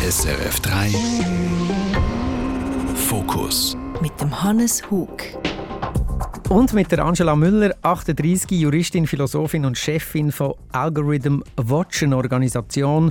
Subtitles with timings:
[0.00, 0.90] SRF 3
[2.94, 5.10] Fokus mit dem Hannes Hug.
[6.48, 13.10] Und mit der Angela Müller, 38, Juristin, Philosophin und Chefin von Algorithm Watch, eine Organisation,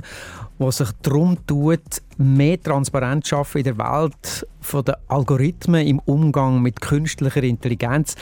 [0.58, 5.98] die sich darum tut, mehr Transparenz zu schaffen in der Welt von den Algorithmen im
[6.00, 8.16] Umgang mit künstlicher Intelligenz.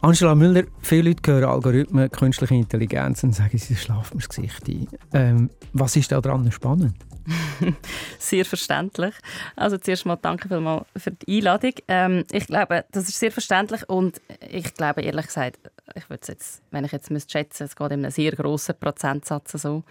[0.00, 4.68] Angela Müller, viele Leute hören Algorithmen, künstliche Intelligenz und sagen, sie schlafen mir das Gesicht
[4.68, 4.88] ein.
[5.12, 6.94] Ähm, was ist da dran spannend?
[8.18, 9.14] sehr verständlich.
[9.56, 11.72] Also zuerst mal danke vielmals für die Einladung.
[11.88, 15.58] Ähm, ich glaube, das ist sehr verständlich und ich glaube ehrlich gesagt,
[15.94, 19.52] ich würde jetzt, wenn ich jetzt müsste schätzen, es geht in einem sehr grossen Prozentsatz
[19.52, 19.84] so,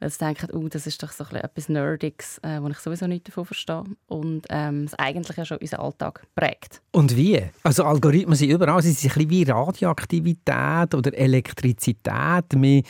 [0.00, 3.28] weil sie denken, oh, das ist doch so etwas Nerdiges, äh, wo ich sowieso nicht
[3.28, 6.82] davon verstehe und ähm, es eigentlich ja schon unseren Alltag prägt.
[6.92, 7.42] Und wie?
[7.62, 12.44] Also Algorithmen sind überall, sie sind ein bisschen wie Radioaktivität oder Elektrizität.
[12.50, 12.82] Wir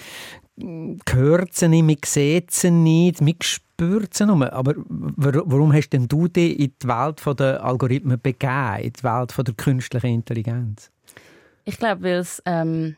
[0.61, 4.53] hört sie nicht, man sieht sie nicht, man spürt sie nur.
[4.53, 9.35] Aber warum hast denn du dich in die Welt der Algorithmen begeben, in die Welt
[9.37, 10.91] der künstlichen Intelligenz?
[11.65, 12.97] Ich glaube, weil es ähm,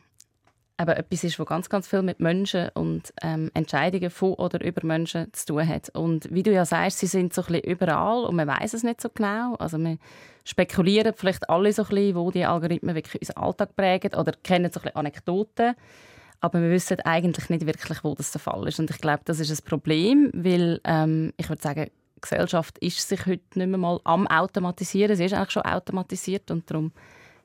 [0.77, 5.31] etwas ist, was ganz, ganz viel mit Menschen und ähm, Entscheidungen von oder über Menschen
[5.33, 5.89] zu tun hat.
[5.89, 8.83] Und wie du ja sagst, sie sind so ein bisschen überall und man weiß es
[8.83, 9.55] nicht so genau.
[9.55, 9.97] Also wir
[10.43, 14.71] spekulieren vielleicht alle so ein bisschen, wo die Algorithmen wirklich unseren Alltag prägen oder kennen
[14.71, 15.75] so ein bisschen Anekdoten
[16.41, 18.79] aber wir wissen eigentlich nicht wirklich, wo das der Fall ist.
[18.79, 23.07] Und ich glaube, das ist ein Problem, weil ähm, ich würde sagen, die Gesellschaft ist
[23.07, 25.15] sich heute nicht mehr mal am Automatisieren.
[25.15, 26.91] Sie ist eigentlich schon automatisiert und darum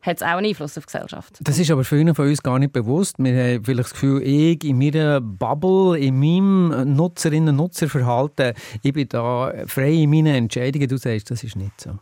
[0.03, 1.38] hat es auch einen Einfluss auf die Gesellschaft.
[1.42, 3.16] Das ist aber vielen von uns gar nicht bewusst.
[3.19, 8.92] Wir haben vielleicht das Gefühl, ich in meiner Bubble, in meinem Nutzerinnen- und Nutzerverhalten, ich
[8.92, 10.88] bin da frei in meinen Entscheidungen.
[10.88, 11.98] Du sagst, das ist nicht so.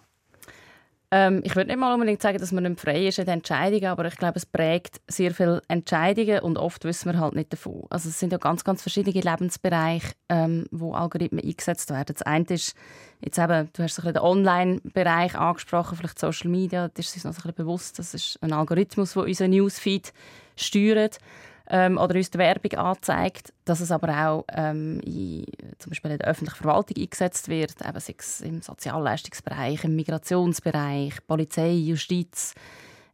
[1.16, 3.86] Ähm, ich würde nicht mal unbedingt sagen, dass man nicht frei ist in den Entscheidungen,
[3.86, 7.84] aber ich glaube, es prägt sehr viele Entscheidungen und oft wissen wir halt nicht davon.
[7.88, 12.12] Also es sind ja ganz, ganz verschiedene Lebensbereiche, ähm, wo Algorithmen eingesetzt werden.
[12.12, 12.74] Das eine ist
[13.20, 17.30] jetzt eben, du hast so den Online-Bereich angesprochen, vielleicht Social Media, da ist uns noch
[17.30, 20.12] ein bisschen bewusst, das ist ein Algorithmus, der unseren Newsfeed
[20.56, 21.20] steuert
[21.68, 25.46] ähm, oder uns die Werbung anzeigt, dass es aber auch ähm, in,
[25.78, 31.26] zum Beispiel in der öffentlichen Verwaltung eingesetzt wird, eben sei es im Sozialleistungsbereich, im Migrationsbereich,
[31.26, 32.54] Polizei, Justiz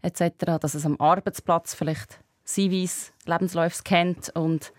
[0.02, 4.72] etc., dass es am Arbeitsplatz vielleicht CVs, Lebensläufe kennt und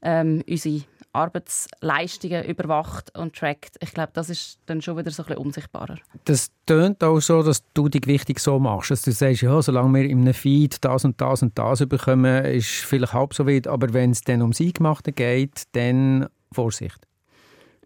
[0.00, 0.82] ähm, unsere
[1.18, 3.76] Arbeitsleistungen überwacht und trackt.
[3.80, 5.96] Ich glaube, das ist dann schon wieder so ein bisschen unsichtbarer.
[6.24, 9.98] Das tönt auch so, dass du die Gewichtung so machst, dass du sagst, ja, solange
[9.98, 13.66] wir in einem Feed das und das und das bekommen, ist vielleicht halb so weit,
[13.66, 16.98] aber wenn es dann ums Eingemachte geht, dann Vorsicht.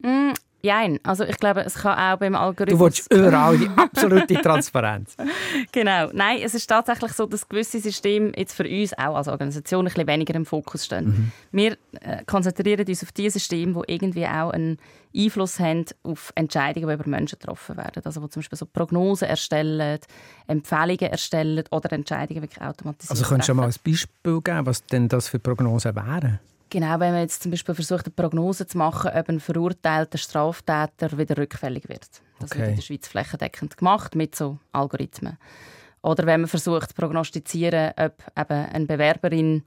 [0.01, 0.33] Mm,
[0.65, 1.01] Jein.
[1.03, 2.79] Also ich glaube, es kann auch beim Algorithmus...
[2.79, 5.17] Du willst überall die absolute Transparenz.
[5.73, 6.09] genau.
[6.13, 9.93] Nein, es ist tatsächlich so, dass gewisse Systeme jetzt für uns auch als Organisation ein
[9.93, 11.05] bisschen weniger im Fokus stehen.
[11.05, 11.33] Mhm.
[11.51, 14.79] Wir äh, konzentrieren uns auf die Systeme, die irgendwie auch einen
[15.15, 18.03] Einfluss haben auf Entscheidungen, die über Menschen getroffen werden.
[18.05, 19.99] Also die zum Beispiel so Prognosen erstellen,
[20.47, 25.09] Empfehlungen erstellen oder Entscheidungen wirklich automatisiert Also könntest du mal ein Beispiel geben, was denn
[25.09, 26.39] das für Prognosen wären?
[26.73, 31.19] Genau, wenn man jetzt zum Beispiel versucht, eine Prognose zu machen, ob ein verurteilter Straftäter
[31.19, 32.09] wieder rückfällig wird.
[32.41, 32.61] Das okay.
[32.61, 35.37] wird in der Schweiz flächendeckend gemacht mit so Algorithmen.
[36.01, 39.65] Oder wenn man versucht zu prognostizieren, ob eben eine Bewerberin,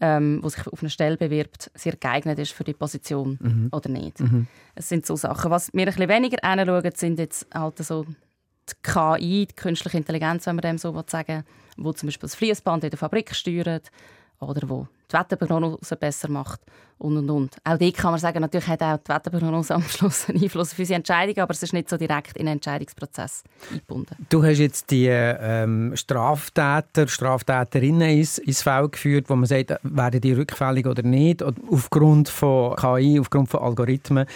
[0.00, 3.68] ähm, die sich auf eine Stelle bewirbt, sehr geeignet ist für die Position mhm.
[3.70, 4.18] oder nicht.
[4.18, 4.48] Mhm.
[4.74, 5.52] Es sind so Sachen.
[5.52, 10.46] Was wir ein bisschen weniger anschauen, sind jetzt halt so die KI, die künstliche Intelligenz,
[10.46, 11.44] wenn man dem so sagen
[11.76, 13.92] will, wo zum Beispiel das Fließband in der Fabrik steuert
[14.40, 16.60] oder wo die Wetterprognose besser macht
[16.98, 17.56] und und und.
[17.64, 20.78] Auch die kann man sagen, natürlich hat auch die Wetterprognose am Schluss einen Einfluss auf
[20.78, 24.26] unsere Entscheidung, aber es ist nicht so direkt in den Entscheidungsprozess eingebunden.
[24.28, 30.20] Du hast jetzt die ähm, Straftäter, Straftäterinnen ins, ins Feld geführt, wo man sagt, werden
[30.20, 34.26] die rückfällig oder nicht, aufgrund von KI, aufgrund von Algorithmen.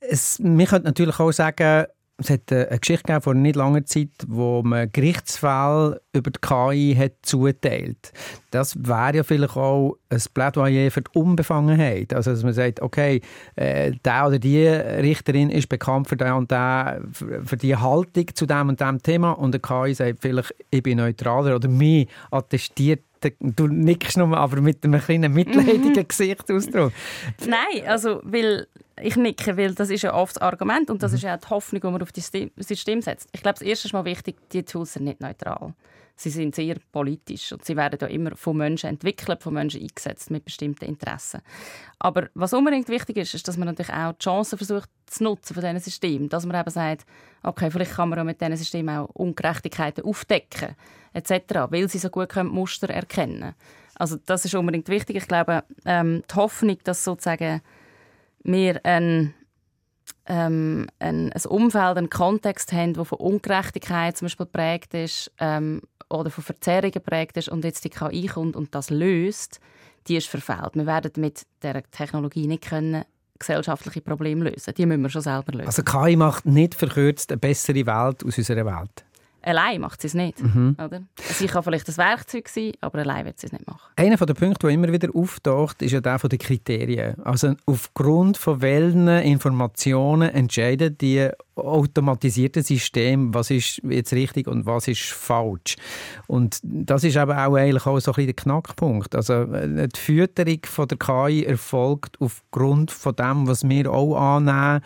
[0.00, 1.86] Es, man könnte natürlich auch sagen,
[2.18, 6.40] es hat äh, eine Geschichte gegeben vor nicht langer Zeit, wo man Gerichtsfälle über die
[6.40, 8.12] KI hat zuteilt.
[8.50, 12.14] Das wäre ja vielleicht auch ein Plädoyer für die Unbefangenheit.
[12.14, 13.20] Also, dass man sagt, okay,
[13.56, 18.46] äh, der oder die Richterin ist bekannt für, den und den, für die Haltung zu
[18.46, 23.02] dem und dem Thema und die KI sagt vielleicht, ich bin neutraler oder mich attestiert
[23.40, 25.94] du nickst nur, aber mit einem kleinen mitleidigen.
[26.08, 26.92] Gesichtsausdruck.
[27.46, 28.66] Nein, also, weil
[29.00, 31.16] ich nicke, weil das ist ja oft das Argument und das mhm.
[31.16, 33.28] ist ja auch die Hoffnung, die man auf das System setzt.
[33.32, 35.74] Ich glaube, das erste ist mal wichtig, die Tools sind nicht neutral.
[36.18, 40.30] Sie sind sehr politisch und sie werden ja immer von Menschen entwickelt, von Menschen eingesetzt
[40.30, 41.42] mit bestimmten Interessen.
[41.98, 45.52] Aber was unbedingt wichtig ist, ist, dass man natürlich auch die Chancen versucht zu nutzen
[45.52, 46.30] von diesen Systemen.
[46.30, 47.04] Dass man eben sagt,
[47.42, 50.74] okay, vielleicht kann man mit diesen Systemen auch Ungerechtigkeiten aufdecken,
[51.12, 53.54] etc., weil sie so gut können Muster erkennen können.
[53.98, 55.16] Also das ist unbedingt wichtig.
[55.16, 57.60] Ich glaube, ähm, die Hoffnung, dass sozusagen
[58.42, 59.34] wir eine
[60.28, 65.82] ähm, ein, ein Umfeld, einen Kontext haben, der von Ungerechtigkeit zum Beispiel geprägt ist ähm,
[66.08, 69.60] oder von Verzerrungen geprägt ist und jetzt die KI kommt und das löst,
[70.08, 70.74] die ist verfehlt.
[70.74, 73.04] Wir werden mit der Technologie nicht können
[73.38, 74.74] gesellschaftliche Probleme lösen.
[74.74, 75.66] Die müssen wir schon selber lösen.
[75.66, 79.04] Also KI macht nicht verkürzt eine bessere Welt aus unserer Welt?
[79.46, 80.42] Allein macht sie es nicht.
[80.42, 80.76] Mhm.
[80.84, 81.02] Oder?
[81.16, 83.92] Sie kann vielleicht ein Werkzeug sein, aber allein wird sie es nicht machen.
[83.94, 87.14] Einer der Punkte, der immer wieder auftaucht, ist ja der von den Kriterien.
[87.22, 94.88] Also aufgrund von welchen Informationen entscheiden die automatisierten Systeme, was ist jetzt richtig und was
[94.88, 95.76] ist falsch.
[96.26, 99.14] Und das ist eben auch eigentlich auch so ein bisschen der Knackpunkt.
[99.14, 104.82] Also äh, die Fütterung von der KI erfolgt aufgrund von dem, was wir auch annehmen,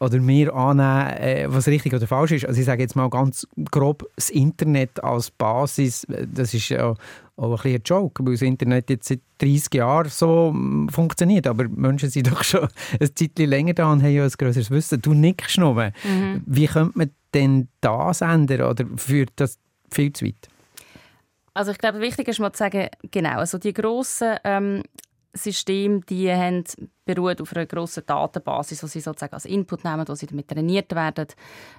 [0.00, 2.46] oder wir annehmen, äh, was richtig oder falsch ist.
[2.46, 6.94] Also ich sage jetzt mal ganz grob, das Internet als Basis, das ist ja
[7.36, 11.46] auch ein bisschen ein Joke, weil das Internet jetzt seit 30 Jahren so mm, funktioniert.
[11.46, 12.68] Aber Menschen sind doch schon
[13.00, 15.02] ein Zeitchen länger da und haben ja ein größeres Wissen.
[15.02, 15.74] Du nickst noch.
[15.74, 16.42] Mhm.
[16.46, 19.58] Wie könnte man denn das ändern oder führt das
[19.90, 20.48] viel zu weit?
[21.54, 24.82] Also ich glaube, wichtig ist mal zu sagen, genau, also die grossen ähm,
[25.36, 26.64] System, die haben,
[27.04, 30.94] beruht auf einer grossen Datenbasis, die sie sozusagen als Input nehmen, wo sie damit trainiert
[30.94, 31.28] werden.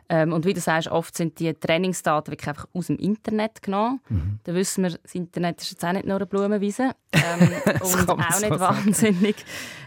[0.10, 4.00] Ähm, und wie du sagst, oft sind die Trainingsdaten wirklich einfach aus dem Internet genommen.
[4.10, 4.40] Mhm.
[4.44, 7.52] Da wissen wir, das Internet ist jetzt auch nicht nur eine Blumenwiese ähm,
[7.82, 9.36] und auch nicht so wahnsinnig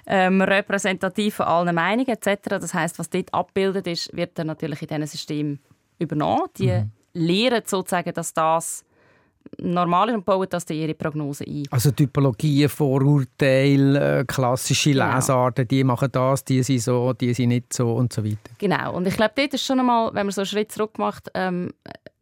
[0.06, 2.40] ähm, repräsentativ von allen Meinungen etc.
[2.48, 5.58] Das heißt, was dort abgebildet ist, wird dann natürlich in diesem System
[5.98, 6.48] übernommen.
[6.58, 6.90] Die mhm.
[7.14, 8.84] lehren sozusagen, dass das
[9.58, 11.64] normal ist und bauen das dann ihre Prognose ein.
[11.70, 15.14] Also Typologien, Vorurteile, äh, klassische genau.
[15.14, 18.38] Lesarten, die machen das, die sind so, die sind nicht so und so weiter.
[18.58, 18.94] Genau.
[18.94, 21.72] Und ich glaube, dort ist schon einmal, wenn man so einen Schritt zurück macht, ähm,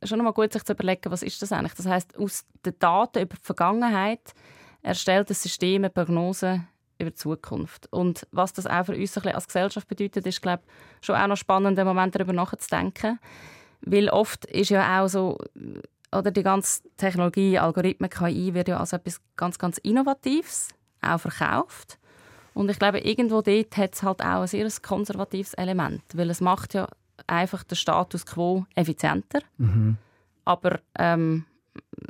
[0.02, 1.74] schon einmal gut sich zu überlegen, was ist das eigentlich?
[1.74, 4.34] Das heißt, aus den Daten über die Vergangenheit
[4.82, 6.64] erstellt das System eine Prognose
[6.98, 7.92] über die Zukunft.
[7.92, 10.62] Und was das auch für uns ein als Gesellschaft bedeutet, ist, glaube
[11.00, 13.18] schon auch noch spannend, im Moment darüber nachzudenken.
[13.80, 15.38] Weil oft ist ja auch so
[16.12, 20.68] oder die ganze Technologie, Algorithmen, KI wird ja als etwas ganz, ganz Innovatives
[21.00, 21.98] auch verkauft.
[22.54, 26.40] Und ich glaube, irgendwo dort hat es halt auch ein sehr konservatives Element, weil es
[26.40, 26.88] macht ja
[27.26, 29.40] einfach den Status quo effizienter.
[29.58, 29.96] Mhm.
[30.44, 31.44] Aber ähm,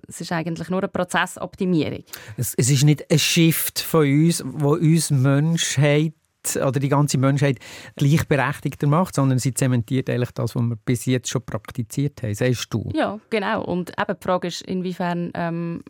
[0.06, 2.04] es ist eigentlich nur eine Prozessoptimierung.
[2.36, 6.14] Es, es ist nicht ein Shift von uns, wo uns Menschheit
[6.56, 7.58] oder die ganze Menschheit
[7.96, 12.34] gleichberechtigter macht, sondern sie zementiert eigentlich das, was wir bis jetzt schon praktiziert haben.
[12.34, 12.90] Sagst du?
[12.94, 13.64] Ja, genau.
[13.64, 15.82] Und eben die Frage ist, inwiefern ähm,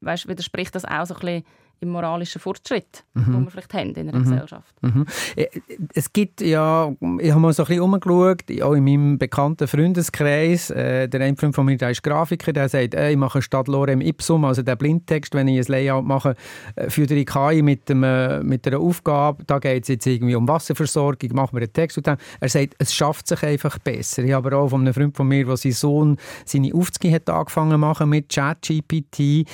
[0.00, 1.44] weißt, widerspricht das auch so ein bisschen
[1.80, 3.32] im moralischen Fortschritt, mhm.
[3.32, 4.22] den wir vielleicht haben in einer mhm.
[4.22, 4.74] Gesellschaft.
[4.82, 5.06] Mhm.
[5.36, 5.46] Äh,
[5.94, 10.70] es gibt ja, ich habe mal so ein bisschen umgeschaut, auch in meinem bekannten Freundeskreis,
[10.70, 13.68] äh, der ein Freund von mir, der ist Grafiker, der sagt, äh, ich mache statt
[13.68, 16.34] Lorem Ipsum, also der Blindtext, wenn ich ein Layout mache,
[16.76, 20.34] äh, für die KI mit, dem, äh, mit einer Aufgabe, da geht es jetzt irgendwie
[20.34, 24.22] um Wasserversorgung, machen wir einen Text und dann, er sagt, es schafft sich einfach besser.
[24.22, 27.80] Ich habe auch von einem Freund von mir, der sein Sohn seine Aufzüge hat angefangen
[27.80, 29.46] machen mit ChatGPT,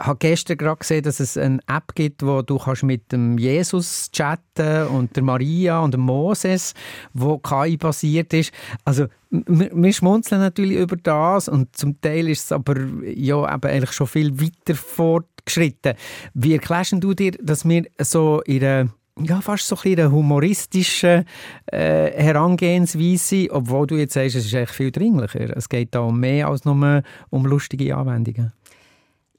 [0.00, 4.10] habe gestern gerade gesehen, dass es eine App gibt, wo du kannst mit dem Jesus
[4.10, 6.74] chatten und der Maria und dem Moses,
[7.12, 8.52] wo KI basiert ist.
[8.84, 13.92] Also wir schmunzeln natürlich über das und zum Teil ist es aber ja eben eigentlich
[13.92, 15.94] schon viel weiter fortgeschritten.
[16.34, 18.88] Wie erklärst du dir, dass wir so in einer
[19.20, 21.24] ja, fast so ein humoristische
[21.66, 25.56] äh, Herangehensweise, obwohl du jetzt sagst, es ist echt viel dringlicher.
[25.56, 28.52] Es geht da um mehr als nur um lustige Anwendungen.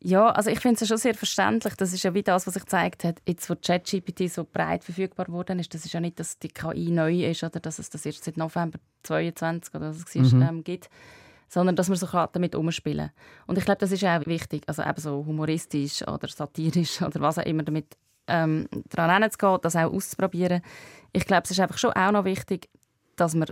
[0.05, 1.73] Ja, also ich finde es schon sehr verständlich.
[1.77, 5.25] Das ist ja wie das, was sich gezeigt hat, jetzt wo ChatGPT so breit verfügbar
[5.25, 5.73] geworden ist.
[5.73, 8.37] Das ist ja nicht, dass die KI neu ist oder dass es das erst seit
[8.37, 10.41] November 2022 oder was es mhm.
[10.43, 10.91] ähm, gibt,
[11.49, 13.09] sondern dass man so damit umspielen
[13.47, 17.39] Und ich glaube, das ist auch wichtig, also eben so humoristisch oder satirisch oder was
[17.39, 17.97] auch immer damit
[18.27, 20.61] ähm, daran hinzugehen, das auch auszuprobieren.
[21.13, 22.69] Ich glaube, es ist einfach schon auch noch wichtig,
[23.15, 23.47] dass man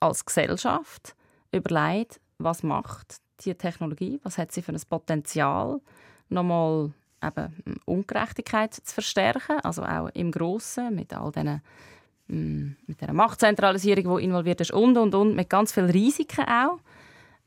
[0.00, 1.14] als Gesellschaft
[1.52, 5.80] überlegt, was macht die Technologie, was hat sie für ein Potenzial,
[6.28, 11.62] nochmal eben Ungerechtigkeit zu verstärken, also auch im Großen mit all diesen
[12.28, 16.78] mm, mit der Machtzentralisierung, die involviert ist und und und mit ganz vielen Risiken auch,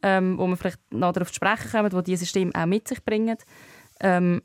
[0.02, 3.04] ähm, wo man vielleicht noch darauf zu sprechen kommen, wo diese Systeme auch mit sich
[3.04, 3.38] bringen,
[4.00, 4.42] ähm,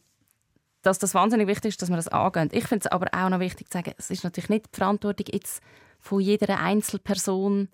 [0.82, 2.52] dass das wahnsinnig wichtig ist, dass man das angeht.
[2.52, 5.26] Ich finde es aber auch noch wichtig zu sagen, es ist natürlich nicht die Verantwortung
[5.32, 5.62] jetzt
[5.98, 7.68] von jeder Einzelperson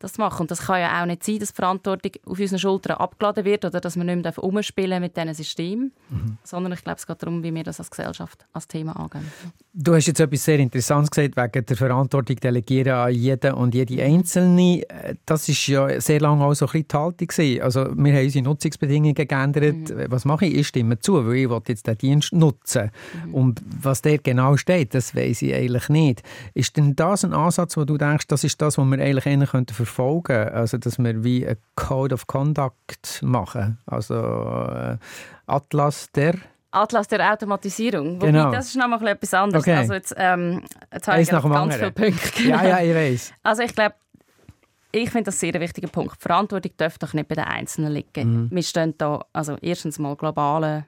[0.00, 0.42] das machen.
[0.42, 3.64] Und das kann ja auch nicht sein, dass die Verantwortung auf unseren Schultern abgeladen wird
[3.64, 6.38] oder dass wir nicht mehr umspielen mit diesen Systemen, mhm.
[6.42, 9.30] sondern ich glaube, es geht darum, wie wir das als Gesellschaft als Thema angehen.
[9.72, 14.02] Du hast jetzt etwas sehr Interessantes gesagt, wegen der Verantwortung delegieren an jeden und jede
[14.02, 14.82] Einzelne.
[15.26, 17.62] Das ist ja sehr lange auch so ein bisschen die Haltung gewesen.
[17.62, 19.90] Also wir haben unsere Nutzungsbedingungen geändert.
[19.90, 20.06] Mhm.
[20.08, 20.56] Was mache ich?
[20.56, 22.90] Ich stimme zu, weil ich jetzt den Dienst nutzen
[23.26, 23.34] mhm.
[23.34, 26.22] Und was der genau steht, das weiß ich eigentlich nicht.
[26.54, 29.46] Ist denn das ein Ansatz, wo du denkst, das ist das, was wir eigentlich verfolgen
[29.46, 29.74] könnten?
[29.98, 33.78] Also dass wir wie ein Code of Conduct machen?
[33.86, 34.96] Also äh,
[35.46, 36.34] Atlas der
[36.72, 38.16] Atlas der Automatisierung.
[38.16, 38.52] Wobei, genau.
[38.52, 39.64] das ist noch mal etwas anderes.
[39.64, 39.74] Okay.
[39.74, 41.72] Also jetzt, ähm, jetzt habe ich ganz anderen.
[41.72, 42.42] viele Punkte.
[42.44, 43.32] Ja, ja, ich weiß.
[43.42, 43.94] Also ich glaube,
[44.92, 46.16] ich finde das sehr ein wichtiger Punkt.
[46.16, 48.44] Die Verantwortung darf doch nicht bei den Einzelnen liegen.
[48.44, 48.50] Mhm.
[48.50, 50.84] Wir stehen da also erstens mal globalen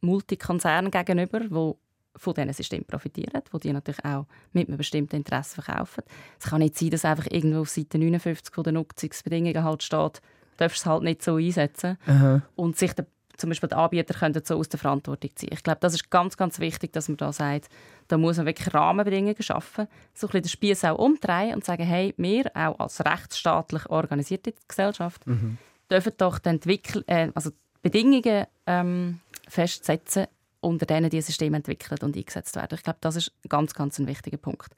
[0.00, 1.74] Multikonzernen gegenüber, die
[2.16, 6.02] von diesen Systemen profitieren, wo die natürlich auch mit einem bestimmten Interesse verkaufen.
[6.38, 10.20] Es kann nicht sein, dass einfach irgendwo auf Seite 59 von den Nutzungsbedingungen halt steht,
[10.56, 12.42] darfst es halt nicht so einsetzen Aha.
[12.56, 13.06] und sich der
[13.40, 15.48] zum Beispiel die Anbieter können so aus der Verantwortung ziehen.
[15.52, 17.68] Ich glaube, das ist ganz, ganz wichtig, dass man da sagt,
[18.08, 21.84] da muss man wirklich Rahmenbedingungen schaffen, so ein bisschen den Spieß auch umdrehen und sagen,
[21.84, 25.56] hey, wir auch als rechtsstaatlich organisierte Gesellschaft mhm.
[25.90, 30.26] dürfen doch die, Entwickl äh, also die Bedingungen ähm, festsetzen,
[30.60, 32.74] unter denen diese Systeme entwickelt und eingesetzt werden.
[32.74, 34.74] Ich glaube, das ist ganz, ganz ein wichtiger Punkt.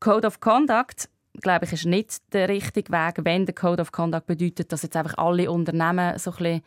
[0.00, 1.08] Code of Conduct
[1.40, 4.96] glaube ich, ist nicht der richtige Weg, wenn der Code of Conduct bedeutet, dass jetzt
[4.96, 6.62] einfach alle Unternehmen so ein bisschen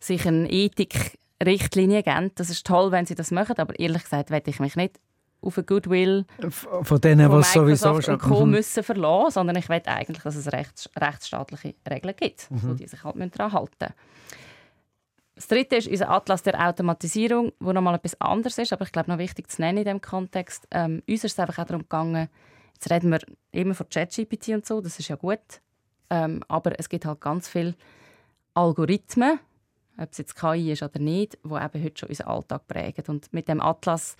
[0.00, 2.30] sich eine Ethikrichtlinie geben.
[2.34, 4.98] Das ist toll, wenn sie das machen, aber ehrlich gesagt werde ich mich nicht
[5.40, 8.46] auf ein Goodwill von denen, was sowieso schon Co.
[8.46, 8.52] Mhm.
[8.52, 12.76] müssen verlassen, sondern ich will eigentlich, dass es rechts, rechtsstaatliche Regeln gibt, mhm.
[12.76, 13.94] die sich halt daran halten müssen.
[15.34, 19.10] Das dritte ist unser Atlas der Automatisierung, wo nochmal etwas anderes ist, aber ich glaube
[19.10, 20.68] noch wichtig zu nennen in diesem Kontext.
[20.70, 22.28] Ähm, uns ist es einfach auch darum gegangen,
[22.74, 25.40] jetzt reden wir immer von ChatGPT und so, das ist ja gut,
[26.10, 27.74] ähm, aber es gibt halt ganz viele
[28.54, 29.40] Algorithmen,
[29.98, 33.04] ob es jetzt KI ist oder nicht, die eben heute schon unseren Alltag prägen.
[33.08, 34.16] Und mit dem Atlas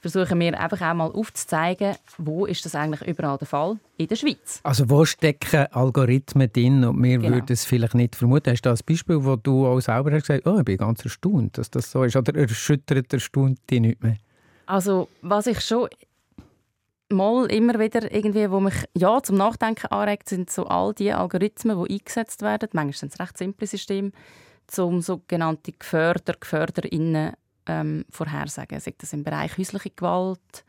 [0.00, 4.16] versuchen wir einfach auch mal aufzuzeigen, wo ist das eigentlich überall der Fall in der
[4.16, 4.60] Schweiz.
[4.62, 7.34] Also wo stecken Algorithmen drin und wir genau.
[7.34, 8.50] würden es vielleicht nicht vermuten.
[8.50, 11.58] Hast du ein Beispiel, wo du auch selber hast gesagt oh, ich bin ganz erstaunt,
[11.58, 12.16] dass das so ist?
[12.16, 14.16] Oder erschüttert, erstaunt dich nicht mehr?
[14.66, 15.88] Also was ich schon
[17.10, 21.84] mal immer wieder irgendwie, wo mich ja zum Nachdenken anregt, sind so all die Algorithmen,
[21.84, 22.68] die eingesetzt werden.
[22.72, 24.12] Manchmal sind es recht simple Systeme
[24.66, 27.32] zum sogenannte Geförder, Geförderinnen
[27.68, 28.80] ähm, vorhersagen.
[28.80, 30.64] Sei das im Bereich häusliche Gewalt,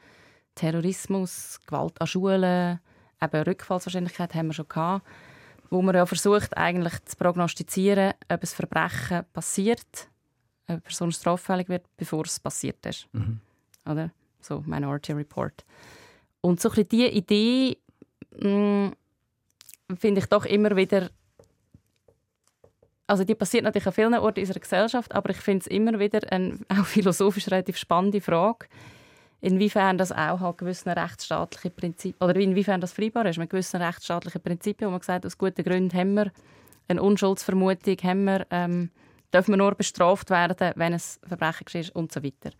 [0.56, 2.79] Terrorismus, Gewalt an Schulen,
[3.22, 5.06] eben Rückfallswahrscheinlichkeit haben wir schon gehabt,
[5.70, 10.10] wo man ja versucht eigentlich zu prognostizieren, ob ein Verbrechen passiert,
[10.65, 13.08] ob eine Person straffällig wird, bevor es passiert ist.
[13.13, 13.39] Mhm.
[13.86, 14.12] Oder?
[14.41, 15.65] So Minority Report.
[16.41, 17.77] Und so ein bisschen diese Idee
[18.39, 18.89] mm,
[19.98, 21.10] finde ich doch immer wieder
[23.10, 26.20] also die passiert natürlich an vielen Orten unserer Gesellschaft, aber ich finde es immer wieder
[26.32, 28.68] eine auch philosophisch relativ spannende Frage,
[29.42, 34.42] inwiefern das auch halt gewisse rechtsstaatliche Prinzipien, oder inwiefern das freibar ist mit gewissen rechtsstaatlichen
[34.42, 36.32] Prinzipien, wo man sagt, aus guten Gründen haben wir
[36.88, 38.92] eine Unschuldsvermutung, haben wir, ähm,
[39.34, 42.51] dürfen wir nur bestraft werden, wenn es Verbrechen ist und so weiter.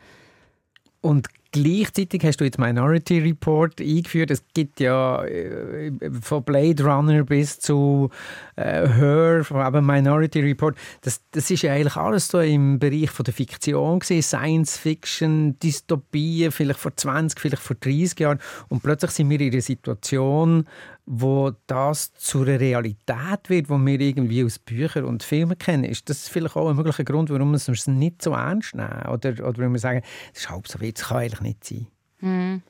[1.02, 4.30] Und Gleichzeitig hast du jetzt Minority Report eingeführt.
[4.30, 5.92] Es gibt ja äh,
[6.22, 8.12] von Blade Runner bis zu
[8.56, 10.78] äh, Her, eben Minority Report.
[11.02, 14.22] Das, das ist ja eigentlich alles so im Bereich von der Fiktion gewesen.
[14.22, 18.40] Science Fiction, Dystopien, vielleicht vor 20, vielleicht vor 30 Jahren.
[18.68, 20.66] Und plötzlich sind wir in einer Situation,
[21.12, 25.84] wo das zur Realität wird, wo wir irgendwie aus Büchern und Filmen kennen.
[25.84, 29.08] Ist das vielleicht auch ein möglicher Grund, warum wir es nicht so ernst nehmen?
[29.08, 30.04] Oder, oder warum wir sagen,
[30.34, 31.88] das ist halb so wild, das kann eigentlich nicht sein?
[32.20, 32.62] Hm.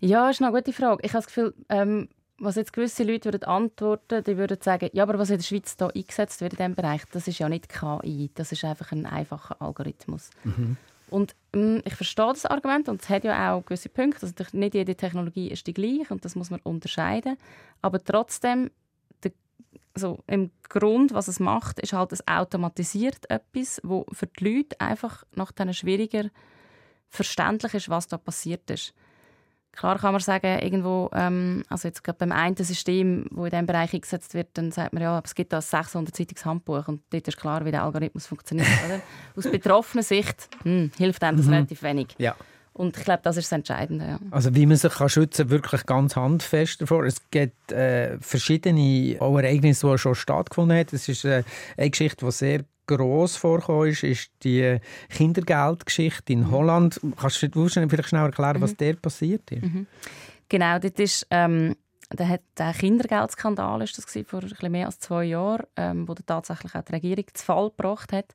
[0.00, 1.02] Ja, das ist eine gute Frage.
[1.04, 5.04] Ich habe das Gefühl, ähm, was jetzt gewisse Leute würden antworten, die würden sagen, ja,
[5.04, 7.68] aber was in der Schweiz da eingesetzt wird in diesem Bereich, das ist ja nicht
[7.68, 10.30] KI, das ist einfach ein einfacher Algorithmus.
[10.42, 10.76] Mhm.
[11.08, 14.22] Und ähm, ich verstehe das Argument und es hat ja auch gewisse Punkte.
[14.22, 17.36] Also nicht jede Technologie ist die gleiche und das muss man unterscheiden.
[17.82, 18.70] Aber trotzdem,
[19.22, 19.32] der,
[19.94, 24.80] so im Grund, was es macht, ist halt, es automatisiert etwas, wo für die Leute
[24.80, 26.30] einfach nach diesen schwieriger
[27.12, 28.94] verständlich ist, was da passiert ist.
[29.72, 33.66] Klar kann man sagen, irgendwo, ähm, also jetzt gerade beim einen System, wo in diesem
[33.66, 37.26] Bereich eingesetzt wird, dann sagt man, ja, es gibt da ein 600-seitiges Handbuch und dort
[37.26, 38.68] ist klar, wie der Algorithmus funktioniert.
[38.86, 39.00] Oder?
[39.34, 41.54] Aus betroffener Sicht hm, hilft einem das mhm.
[41.54, 42.08] relativ wenig.
[42.18, 42.34] Ja.
[42.74, 44.06] Und ich glaube, das ist das Entscheidende.
[44.06, 44.18] Ja.
[44.30, 47.04] Also wie man sich kann schützen kann, wirklich ganz handfest davor.
[47.04, 50.88] Es gibt äh, verschiedene Ereignisse, die schon stattgefunden haben.
[50.92, 51.44] Es ist äh,
[51.76, 52.64] eine Geschichte, die sehr
[52.96, 54.78] gross vorgekommen ist, ist die
[55.10, 56.50] Kindergeldgeschichte in mhm.
[56.50, 57.00] Holland.
[57.16, 58.62] Kannst du vielleicht schnell erklären, mhm.
[58.62, 59.62] was dort passiert ist?
[59.62, 59.86] Mhm.
[60.48, 61.76] Genau, dort ist ähm,
[62.12, 66.14] der, hat, der Kindergeldskandal ist das vor ein bisschen mehr als zwei Jahren, ähm, wo
[66.14, 68.34] tatsächlich auch die Regierung zu Fall gebracht hat.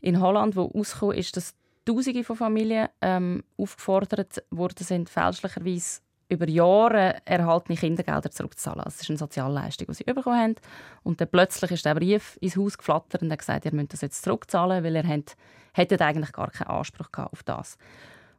[0.00, 6.48] In Holland, wo rausgekommen ist, dass Tausende von Familien ähm, aufgefordert worden sind, fälschlicherweise über
[6.48, 8.82] Jahre erhaltene Kindergelder zurückzuzahlen.
[8.84, 10.54] Das ist eine Sozialleistung, die sie bekommen haben.
[11.02, 14.02] Und dann plötzlich ist der Brief ins Haus geflattert und hat gesagt, ihr müsst das
[14.02, 15.36] jetzt zurückzahlen, weil ihr habt,
[15.72, 17.78] hättet eigentlich gar keinen Anspruch auf das.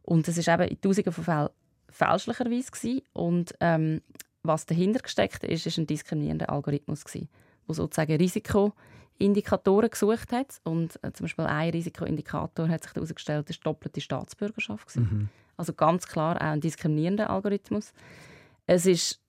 [0.04, 1.50] Und es war eben in Tausenden von Fällen
[1.90, 3.02] fälschlicherweise gewesen.
[3.14, 4.02] und ähm,
[4.44, 7.28] was dahinter gesteckt ist, ist ein diskriminierender Algorithmus gewesen,
[7.68, 13.66] wo sozusagen Risikoindikatoren gesucht hat und äh, zum Beispiel ein Risikoindikator hat sich herausgestellt, ist
[13.66, 15.30] doppelte Staatsbürgerschaft mhm.
[15.60, 17.92] Also ganz klar auch ein diskriminierender Algorithmus.
[18.66, 19.20] Es ist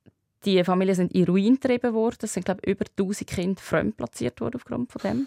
[0.44, 2.18] die Familien sind in Ruin getrieben worden.
[2.22, 5.26] Es sind glaube ich, über 1000 Kinder fremdplatziert worden aufgrund von dem.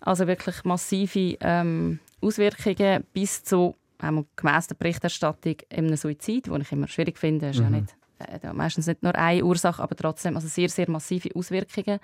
[0.00, 6.72] Also wirklich massive ähm, Auswirkungen bis zu ähm, gemäss der Berichterstattung einem Suizid, den ich
[6.72, 7.50] immer schwierig finde.
[7.50, 7.64] Ist mhm.
[7.64, 7.96] ja nicht,
[8.44, 11.98] äh, meistens nicht nur eine Ursache, aber trotzdem also sehr, sehr massive Auswirkungen.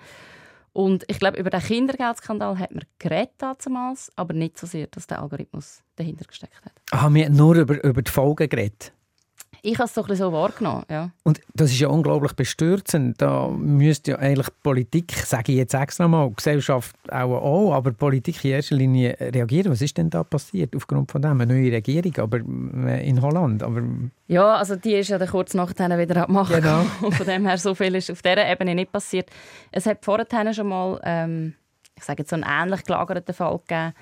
[0.72, 2.84] Und ich glaube, über den Kindergeldskandal hat man
[3.38, 6.72] damals, aber nicht so sehr, dass der Algorithmus dahinter gesteckt hat.
[6.92, 8.92] Ah, wir haben nur über, über die Folgen geredet?
[9.62, 11.11] Ich habe es doch so wahrgenommen, ja.
[11.23, 13.21] Und das ist ja unglaublich bestürzend.
[13.21, 18.42] Da müsste ja eigentlich Politik, sage ich jetzt extra mal, Gesellschaft auch, auch aber Politik
[18.45, 19.71] in erster Linie reagieren.
[19.71, 21.40] Was ist denn da passiert aufgrund von dem?
[21.40, 23.62] Eine neue Regierung, aber äh, in Holland.
[23.62, 23.83] Aber
[24.28, 26.54] ja, also die ist ja dann kurz nachher wieder abgemacht.
[26.54, 26.87] Genau.
[27.02, 29.28] Und von dem her so viel ist auf dieser Ebene nicht passiert.
[29.73, 31.54] Es hat vorher schon mal, ähm,
[31.97, 33.92] ich sage jetzt so einen ähnlich gelagerten Fall gegeben,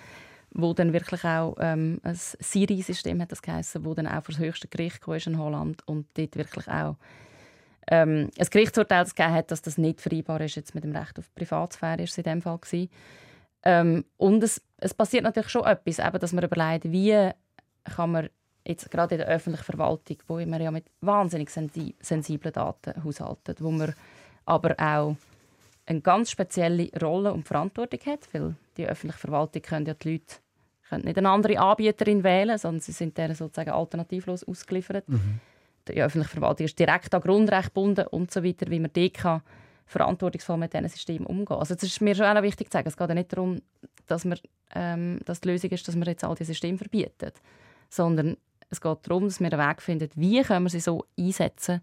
[0.58, 4.40] wo dann wirklich auch ähm, ein Siri-System hat das geheißen, wo dann auch vor das
[4.40, 6.96] höchste Gericht kam in Holland und dort wirklich auch
[7.86, 11.32] ähm, ein Gerichtsurteil gegeben hat, dass das nicht vereinbar ist jetzt mit dem Recht auf
[11.36, 12.90] Privatsphäre, ist es in dem Fall gewesen.
[13.62, 17.30] Ähm, und es, es passiert natürlich schon etwas, eben, dass man überlegt, wie
[17.84, 18.28] kann man
[18.66, 23.70] jetzt gerade in der öffentlichen Verwaltung, wo wir ja mit wahnsinnig sensiblen Daten haushalten, wo
[23.70, 23.94] man
[24.44, 25.14] aber auch
[25.86, 30.36] eine ganz spezielle Rolle und Verantwortung hat, weil die öffentliche Verwaltung können ja die Leute
[30.88, 35.08] können nicht eine andere Anbieterin wählen, sondern sie sind deren sozusagen alternativlos ausgeliefert.
[35.08, 35.40] Mhm.
[35.88, 39.42] Die öffentliche Verwaltung ist direkt an Grundrecht gebunden und so weiter, wie man die kann
[39.86, 41.56] verantwortungsvoll mit diesen Systemen umgehen.
[41.56, 42.88] Also das ist mir schon auch wichtig zu sagen.
[42.88, 43.62] Es geht ja nicht darum,
[44.06, 44.36] dass, wir,
[44.74, 47.32] ähm, dass die Lösung ist, dass wir jetzt all diese Systeme verbieten,
[47.88, 48.36] sondern
[48.68, 51.80] es geht darum, dass wir einen Weg finden, wie können wir sie so einsetzen,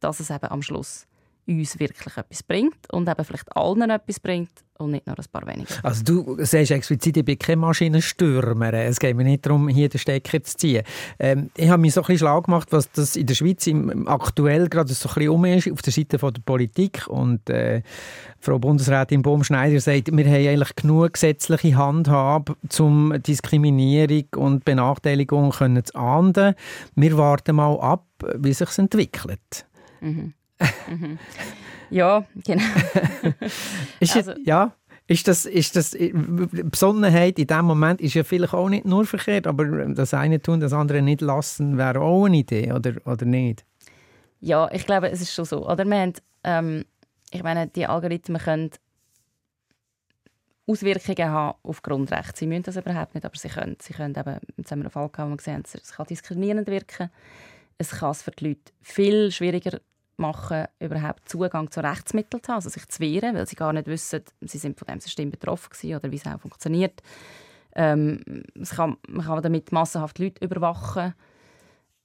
[0.00, 1.06] dass es eben am Schluss
[1.46, 5.46] uns wirklich etwas bringt und eben vielleicht allen etwas bringt und nicht nur ein paar
[5.46, 5.68] wenige.
[5.82, 8.72] Also du sagst explizit, ich bin kein Maschinenstürmer.
[8.72, 10.84] Es geht mir nicht darum, hier den Stecker zu ziehen.
[11.18, 14.08] Ähm, ich habe mich so ein bisschen schlau gemacht, was das in der Schweiz im,
[14.08, 17.06] aktuell gerade so ein bisschen um ist, auf der Seite von der Politik.
[17.08, 17.82] Und äh,
[18.40, 25.84] Frau Bundesrätin Baum-Schneider sagt, wir haben eigentlich genug gesetzliche Handhabe, um Diskriminierung und Benachteiligung können
[25.84, 26.54] zu ahnden.
[26.96, 29.66] Wir warten mal ab, wie sich entwickelt.
[30.00, 30.34] Mhm.
[30.88, 31.18] Mhm.
[31.90, 32.64] Ja, genau.
[34.00, 34.74] ist also, ja,
[35.06, 39.46] ist das, ist das, Besonnenheit in dem Moment ist ja vielleicht auch nicht nur verkehrt,
[39.46, 43.64] aber das eine tun, das andere nicht lassen, wäre auch eine Idee, oder, oder nicht?
[44.40, 45.68] Ja, ich glaube, es ist schon so.
[45.68, 46.12] Oder wir haben,
[46.42, 46.84] ähm,
[47.30, 48.70] ich meine, die Algorithmen können
[50.66, 52.38] Auswirkungen haben auf Grundrechte.
[52.38, 53.76] Sie müssen das überhaupt nicht, aber sie können.
[53.80, 56.06] Sie können eben, jetzt haben wir einen Fall gehabt, wo wir gesehen haben, es kann
[56.06, 57.10] diskriminierend wirken.
[57.76, 59.80] Es kann es für die Leute viel schwieriger
[60.18, 63.86] machen, überhaupt Zugang zu Rechtsmitteln zu haben, also sich zu wehren, weil sie gar nicht
[63.86, 67.02] wissen, sie sind von dem System betroffen gewesen oder wie es auch funktioniert.
[67.74, 71.14] Ähm, kann, man kann damit massenhaft Leute überwachen.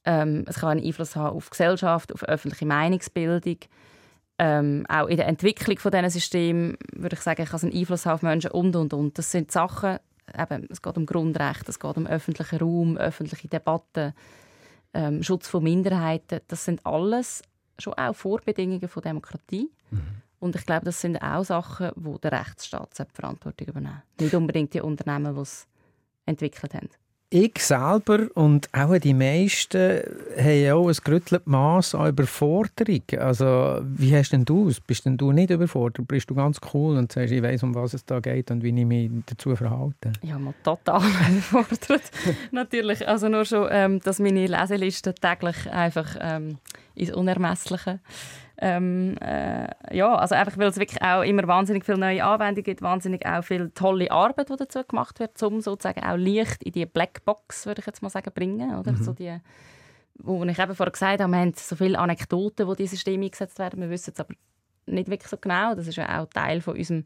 [0.05, 3.57] Ähm, es kann einen Einfluss haben auf Gesellschaft, auf öffentliche Meinungsbildung.
[4.39, 8.05] Ähm, auch in der Entwicklung von diesen Systemen würde ich sagen, kann es einen Einfluss
[8.05, 9.17] haben auf Menschen und und und.
[9.17, 9.99] Das sind Sachen,
[10.37, 14.13] eben, es geht um Grundrechte, es geht um öffentlichen Raum, öffentliche Debatten,
[14.93, 16.39] ähm, Schutz von Minderheiten.
[16.47, 17.43] Das sind alles
[17.79, 19.69] schon auch Vorbedingungen von Demokratie.
[19.91, 20.01] Mhm.
[20.39, 24.81] Und ich glaube, das sind auch Sachen, wo der Rechtsstaat Verantwortung übernehmen Nicht unbedingt die
[24.81, 25.67] Unternehmen, die es
[26.25, 26.89] entwickelt haben
[27.31, 30.01] ich selber und auch die meisten
[30.35, 33.03] haben auch ein gerütteltes Maß an Überforderung.
[33.19, 34.79] Also, wie hast denn du es?
[34.79, 36.07] Bist denn du nicht überfordert?
[36.07, 38.69] Bist du ganz cool und sagst, ich weiß, um was es da geht und wie
[38.69, 40.13] ich mich dazu verhalte?
[40.23, 42.11] Ja, mal total überfordert.
[42.51, 43.07] Natürlich.
[43.07, 46.57] Also nur schon, ähm, dass meine Leseliste täglich einfach ähm,
[46.95, 47.99] ins Unermessliche
[48.61, 52.81] ähm, äh, ja, also einfach, weil es wirklich auch immer wahnsinnig viele neue Anwendungen gibt,
[52.81, 56.85] wahnsinnig auch viel tolle Arbeit, die dazu gemacht wird, um sozusagen auch Licht in die
[56.85, 58.91] Blackbox, würde ich jetzt mal sagen, bringen, oder?
[58.91, 59.03] Mhm.
[59.03, 59.37] So die,
[60.15, 63.59] wo ich eben vorher gesagt habe, wir haben so viele Anekdoten, wo diese Systeme eingesetzt
[63.59, 64.33] werden, wir wissen es aber
[64.85, 65.75] nicht wirklich so genau.
[65.75, 67.05] Das ist ja auch Teil von unserem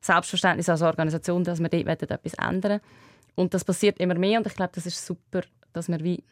[0.00, 2.80] Selbstverständnis als Organisation, dass wir dort etwas ändern
[3.34, 5.42] Und das passiert immer mehr und ich glaube, das ist super,
[5.72, 6.22] dass wir wie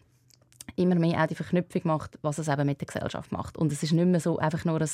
[0.76, 3.56] immer mehr auch die Verknüpfung macht, was es eben mit der Gesellschaft macht.
[3.56, 4.88] Und es ist nicht mehr so einfach nur ein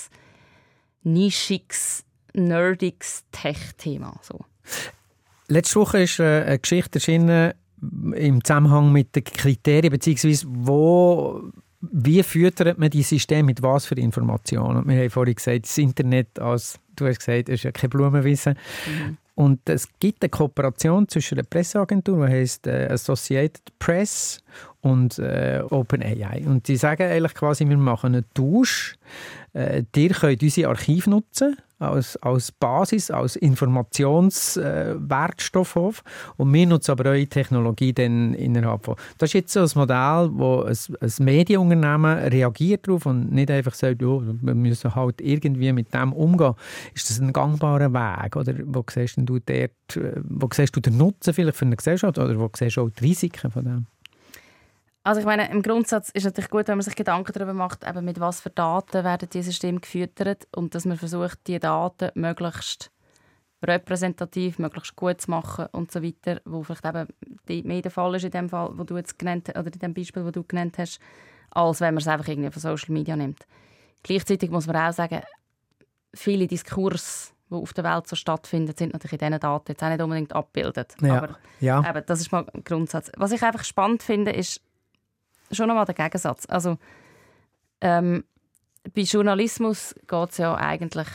[1.02, 2.04] nischiges,
[2.34, 4.18] nerdiges Tech-Thema.
[4.22, 4.40] So.
[5.48, 7.54] Letzte Woche ist äh, eine Geschichte erschienen
[8.14, 11.42] im Zusammenhang mit den Kriterien, beziehungsweise wo,
[11.80, 14.86] wie füttert man die Systeme mit was für Informationen?
[14.88, 18.58] Wir haben vorhin gesagt, das Internet, als du hast gesagt, ist ja kein Blumenwissen.
[18.86, 19.16] Mhm.
[19.34, 24.42] Und es gibt eine Kooperation zwischen der Presseagentur, die heißt äh, Associated Press
[24.80, 26.44] und äh, OpenAI.
[26.46, 28.96] Und die sagen eigentlich quasi, wir machen einen Tausch.
[29.52, 35.92] Äh, ihr könnt unsere Archiv nutzen als, als Basis, als Informationswertstoff äh,
[36.36, 38.96] und wir nutzen aber eure Technologie dann innerhalb von.
[39.18, 43.74] Das ist jetzt so ein Modell, wo ein, ein Medienunternehmen reagiert darauf und nicht einfach
[43.74, 46.54] sagt, oh, wir müssen halt irgendwie mit dem umgehen.
[46.94, 48.36] Ist das ein gangbarer Weg?
[48.36, 49.70] Oder wo siehst du, dort,
[50.24, 53.04] wo siehst du den Nutzen vielleicht für eine Gesellschaft oder wo siehst du auch die
[53.04, 53.86] Risiken von dem?
[55.08, 57.82] Also ich meine, im Grundsatz ist es natürlich gut, wenn man sich Gedanken darüber macht,
[57.82, 62.10] eben mit was für Daten werden diese Systeme gefüttert und dass man versucht, die Daten
[62.12, 62.90] möglichst
[63.62, 68.24] repräsentativ, möglichst gut zu machen und so weiter, wo vielleicht eben mehr der Fall ist
[68.24, 71.00] in dem Fall, wo du jetzt genannt oder in dem Beispiel, wo du genannt hast,
[71.52, 73.46] als wenn man es einfach irgendwie von Social Media nimmt.
[74.02, 75.22] Gleichzeitig muss man auch sagen,
[76.12, 79.88] viele Diskurse die auf der Welt so stattfinden, sind natürlich in diesen Daten jetzt auch
[79.88, 80.94] nicht unbedingt abgebildet.
[81.00, 81.16] Ja.
[81.16, 81.88] Aber ja.
[81.88, 83.10] Eben, das ist mal ein Grundsatz.
[83.16, 84.60] Was ich einfach spannend finde, ist,
[85.50, 86.46] schon nochmal der Gegensatz.
[86.48, 86.78] Also,
[87.80, 88.24] ähm,
[88.94, 91.08] bei Journalismus geht es ja eigentlich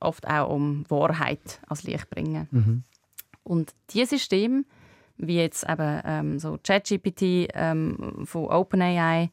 [0.00, 2.48] oft auch um Wahrheit als Licht bringen.
[2.50, 2.82] Mhm.
[3.42, 4.64] Und diese Systeme,
[5.16, 9.30] wie jetzt eben ähm, so ChatGPT ähm, von OpenAI,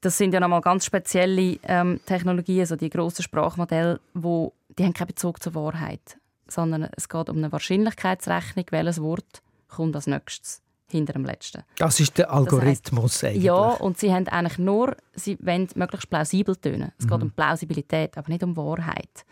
[0.00, 4.92] das sind ja nochmal ganz spezielle ähm, Technologien, so die grossen Sprachmodelle, wo die haben
[4.92, 10.63] keinen Bezug zur Wahrheit, sondern es geht um eine Wahrscheinlichkeitsrechnung, welches Wort kommt als nächstes
[10.90, 11.62] hinter dem letzten.
[11.78, 16.10] Das ist der Algorithmus das heisst, Ja, und sie haben eigentlich nur, sie wollen möglichst
[16.10, 16.92] plausibel tönen.
[16.98, 17.10] Es mhm.
[17.10, 19.24] geht um Plausibilität, aber nicht um Wahrheit.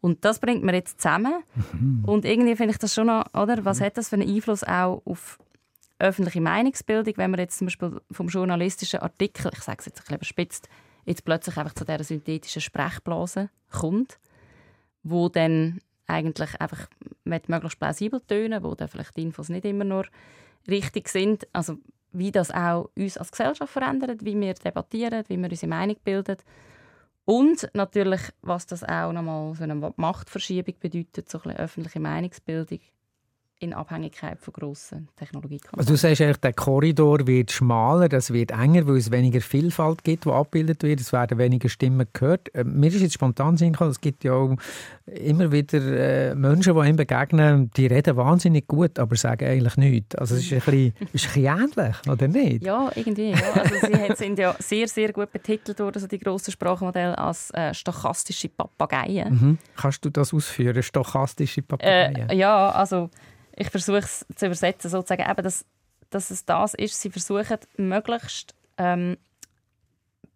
[0.00, 1.42] Und das bringt man jetzt zusammen.
[1.72, 2.04] Mhm.
[2.06, 3.64] Und irgendwie finde ich das schon noch, oder?
[3.64, 3.84] Was mhm.
[3.84, 5.38] hat das für einen Einfluss auch auf
[5.98, 10.02] öffentliche Meinungsbildung, wenn man jetzt zum Beispiel vom journalistischen Artikel, ich sage es jetzt ein
[10.02, 10.68] bisschen überspitzt,
[11.04, 14.18] jetzt plötzlich einfach zu dieser synthetischen Sprechblase kommt,
[15.02, 16.88] wo dann eigentlich einfach
[17.24, 20.06] möglichst plausibel tönen, wo dann vielleicht die Infos nicht immer nur
[20.68, 21.46] richtig sind.
[21.52, 21.78] Also
[22.12, 26.38] wie das auch uns als Gesellschaft verändert, wie wir debattieren, wie wir unsere Meinung bilden.
[27.24, 32.80] Und natürlich, was das auch nochmal für eine Machtverschiebung bedeutet, so ein bisschen öffentliche Meinungsbildung
[33.60, 35.78] in Abhängigkeit von grossen Technologiekonzernen.
[35.78, 40.02] Also du sagst eigentlich, der Korridor wird schmaler, das wird enger, weil es weniger Vielfalt
[40.02, 42.52] gibt, die abgebildet wird, es werden weniger Stimmen gehört.
[42.54, 44.56] Äh, mir ist jetzt spontan Sinn gekommen, es gibt ja auch
[45.04, 50.14] immer wieder äh, Menschen, die ihm begegnen, die reden wahnsinnig gut, aber sagen eigentlich nichts.
[50.14, 52.64] Also es ist ein bisschen, ist ein bisschen ähnlich, oder nicht?
[52.64, 53.32] Ja, irgendwie.
[53.32, 53.52] Ja.
[53.52, 57.74] Also sie sind ja sehr, sehr gut betitelt worden, also die grossen Sprachmodelle, als äh,
[57.74, 59.34] stochastische Papageien.
[59.34, 59.58] Mhm.
[59.76, 62.30] Kannst du das ausführen, stochastische Papageien?
[62.30, 63.10] Äh, ja, also
[63.60, 65.66] ich versuche es zu übersetzen, sozusagen eben, dass,
[66.08, 69.18] dass es das ist, sie versuchen möglichst ähm,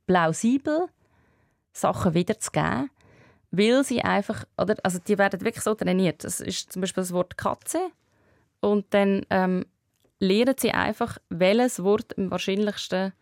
[0.06, 0.88] plausibel
[1.72, 2.90] Sachen wiederzugeben,
[3.50, 6.22] weil sie einfach, oder, also die werden wirklich so trainiert.
[6.22, 7.80] Das ist zum Beispiel das Wort Katze
[8.60, 9.64] und dann ähm,
[10.18, 13.14] lernen sie einfach, welches Wort am wahrscheinlichsten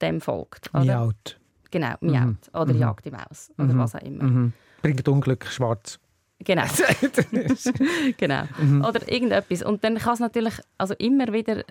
[0.00, 0.72] dem folgt.
[0.72, 0.84] Oder?
[0.84, 1.40] Miaut.
[1.72, 2.26] Genau, miaut.
[2.26, 2.38] Mhm.
[2.60, 2.80] Oder mhm.
[2.80, 3.50] jagt die Maus.
[3.58, 3.78] Oder mhm.
[3.78, 4.22] was auch immer.
[4.22, 4.52] Mhm.
[4.82, 5.98] Bringt Unglück, schwarz.
[6.40, 6.64] Genau.
[8.16, 8.44] genau.
[8.58, 8.84] Mhm.
[8.84, 9.62] Oder irgendetwas.
[9.62, 11.64] Und dann kann es natürlich also immer wieder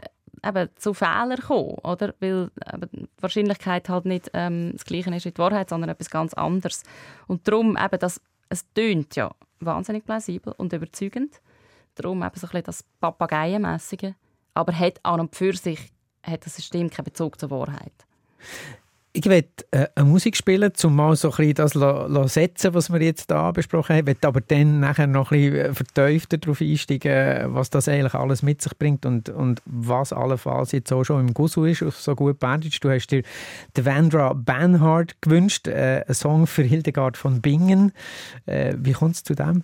[0.45, 2.13] eben zu Fehlern kommen, oder?
[2.19, 6.10] Weil eben die Wahrscheinlichkeit halt nicht ähm, das Gleiche ist wie die Wahrheit, sondern etwas
[6.10, 6.84] ganz anderes.
[7.27, 11.41] Und darum eben, das, es tönt ja wahnsinnig plausibel und überzeugend.
[11.95, 14.15] Darum eben so ein bisschen das Papageienmässige.
[14.53, 15.91] Aber hat an und für sich
[16.23, 17.93] hat das System keinen Bezug zur Wahrheit.
[19.17, 23.01] Ich werde äh, eine Musik spielen, um mal so ein das zu setzen, was wir
[23.01, 24.01] jetzt hier besprochen haben.
[24.01, 28.43] Ich werde aber dann nachher noch ein bisschen vertiefter darauf einsteigen, was das eigentlich alles
[28.43, 32.13] mit sich bringt und, und was allenfalls jetzt auch schon im Gusu ist, auf so
[32.13, 32.77] gut Bandage.
[32.80, 33.23] Du hast dir
[33.75, 37.93] Devendra Banhart gewünscht, äh, einen Song für Hildegard von Bingen.
[38.45, 39.63] Äh, wie kommt es zu dem?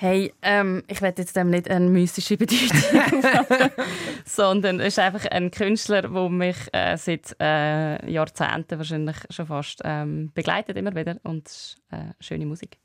[0.00, 2.70] Hey, ähm, ich werde jetzt dem nicht eine mystische Bedeutung
[4.24, 9.80] sondern es ist einfach ein Künstler, der mich äh, seit äh, Jahrzehnten wahrscheinlich schon fast
[9.84, 12.78] ähm, begleitet immer wieder und es ist, äh, schöne Musik.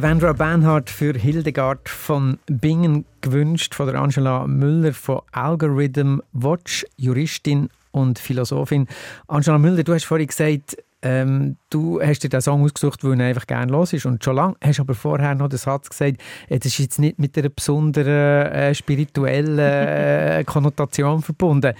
[0.00, 6.86] Der Vendra Bernhard für Hildegard von Bingen gewünscht, von der Angela Müller von Algorithm Watch,
[6.96, 8.86] Juristin und Philosophin.
[9.26, 13.26] Angela Müller, du hast vorhin gesagt, ähm, du hast dir den Song ausgesucht, weil er
[13.26, 14.54] einfach gerne los ist und schon lange.
[14.62, 16.16] Hast aber vorher noch den Satz gesagt,
[16.48, 21.74] das ist jetzt nicht mit einer besonderen äh, spirituellen äh, Konnotation verbunden.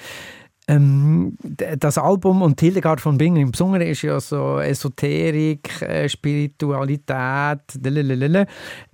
[0.70, 7.60] Ähm, das Album und Hildegard von Bingen im Besonderen ist ja so Esoterik, äh, Spiritualität,
[7.82, 8.46] lalalala.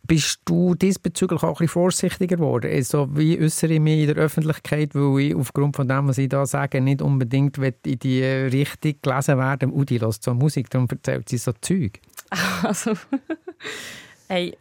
[0.03, 2.71] Bist du diesbezüglich auch ein bisschen vorsichtiger geworden?
[2.73, 6.31] Also, wie äußere ich mich in der Öffentlichkeit, weil ich aufgrund von dem, was ich
[6.31, 11.29] da sage, nicht unbedingt in die Richtung gelesen werden Udi lässt so Musik, darum erzählt
[11.29, 12.01] sie so Zeug.
[12.63, 12.93] Also,
[14.29, 14.57] hey,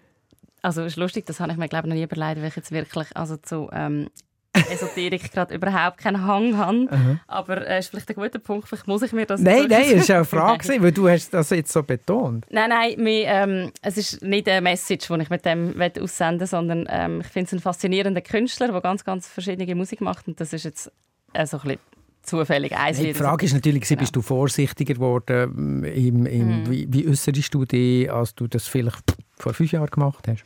[0.62, 2.56] also es ist lustig, das habe ich mir glaube ich noch nie überlegt, weil ich
[2.56, 4.10] jetzt wirklich also zu ähm,
[4.72, 6.74] Esoterik gerade überhaupt keinen Hang habe.
[6.74, 7.20] Mhm.
[7.28, 9.42] Aber es äh, ist vielleicht ein guter Punkt, vielleicht muss ich mir das...
[9.42, 12.46] Nein, nein, es war eine Frage, weil du hast das jetzt so betont.
[12.50, 16.48] Nein, nein, mir, ähm, es ist nicht eine Message, die ich mit dem aussenden will,
[16.48, 20.40] sondern ähm, ich finde es ein faszinierender Künstler, der ganz, ganz verschiedene Musik macht und
[20.40, 20.92] das ist jetzt
[21.34, 21.80] äh, so ein bisschen
[22.26, 24.00] zufällig eins Die Frage ist natürlich, genau.
[24.00, 25.84] bist du vorsichtiger geworden?
[25.84, 26.72] Im, im, mhm.
[26.72, 30.44] Wie, wie äußerst du dich, als du das vielleicht vor fünf Jahren gemacht hast?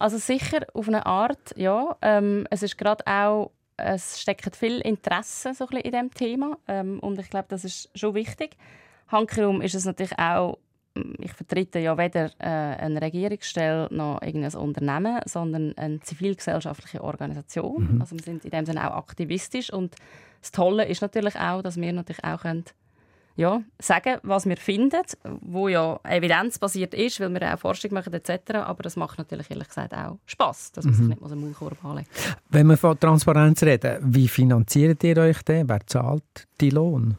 [0.00, 1.94] Also sicher auf eine Art, ja.
[2.00, 7.18] Ähm, es ist gerade auch, es steckt viel Interesse so in diesem Thema ähm, und
[7.18, 8.56] ich glaube, das ist schon wichtig.
[9.08, 10.58] Hankerum ist es natürlich auch,
[10.94, 17.96] mm, ich vertrete ja weder äh, eine Regierungsstelle noch irgendein Unternehmen, sondern eine zivilgesellschaftliche Organisation.
[17.96, 18.00] Mhm.
[18.00, 19.96] Also wir sind in dem Sinne auch aktivistisch und
[20.40, 22.64] das Tolle ist natürlich auch, dass wir natürlich auch können
[23.36, 25.02] ja, sagen, was wir finden,
[25.40, 28.54] wo ja evidenzbasiert ist, weil wir auch Forschung machen etc.
[28.54, 30.98] Aber das macht natürlich ehrlich gesagt auch Spaß, dass man mhm.
[30.98, 32.10] sich nicht einen Maulkorb anlegt.
[32.48, 35.68] Wenn wir von Transparenz reden, wie finanziert ihr euch denn?
[35.68, 37.16] Wer zahlt die Lohn?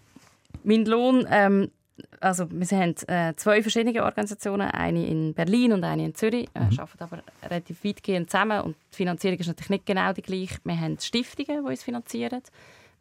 [0.63, 1.71] Mein Lohn, ähm,
[2.19, 6.59] also wir haben äh, zwei verschiedene Organisationen, eine in Berlin und eine in Zürich, äh,
[6.59, 6.79] mhm.
[6.79, 10.57] arbeiten aber relativ weitgehend zusammen und die Finanzierung ist natürlich nicht genau die gleiche.
[10.63, 12.41] Wir haben Stiftungen, die uns finanzieren.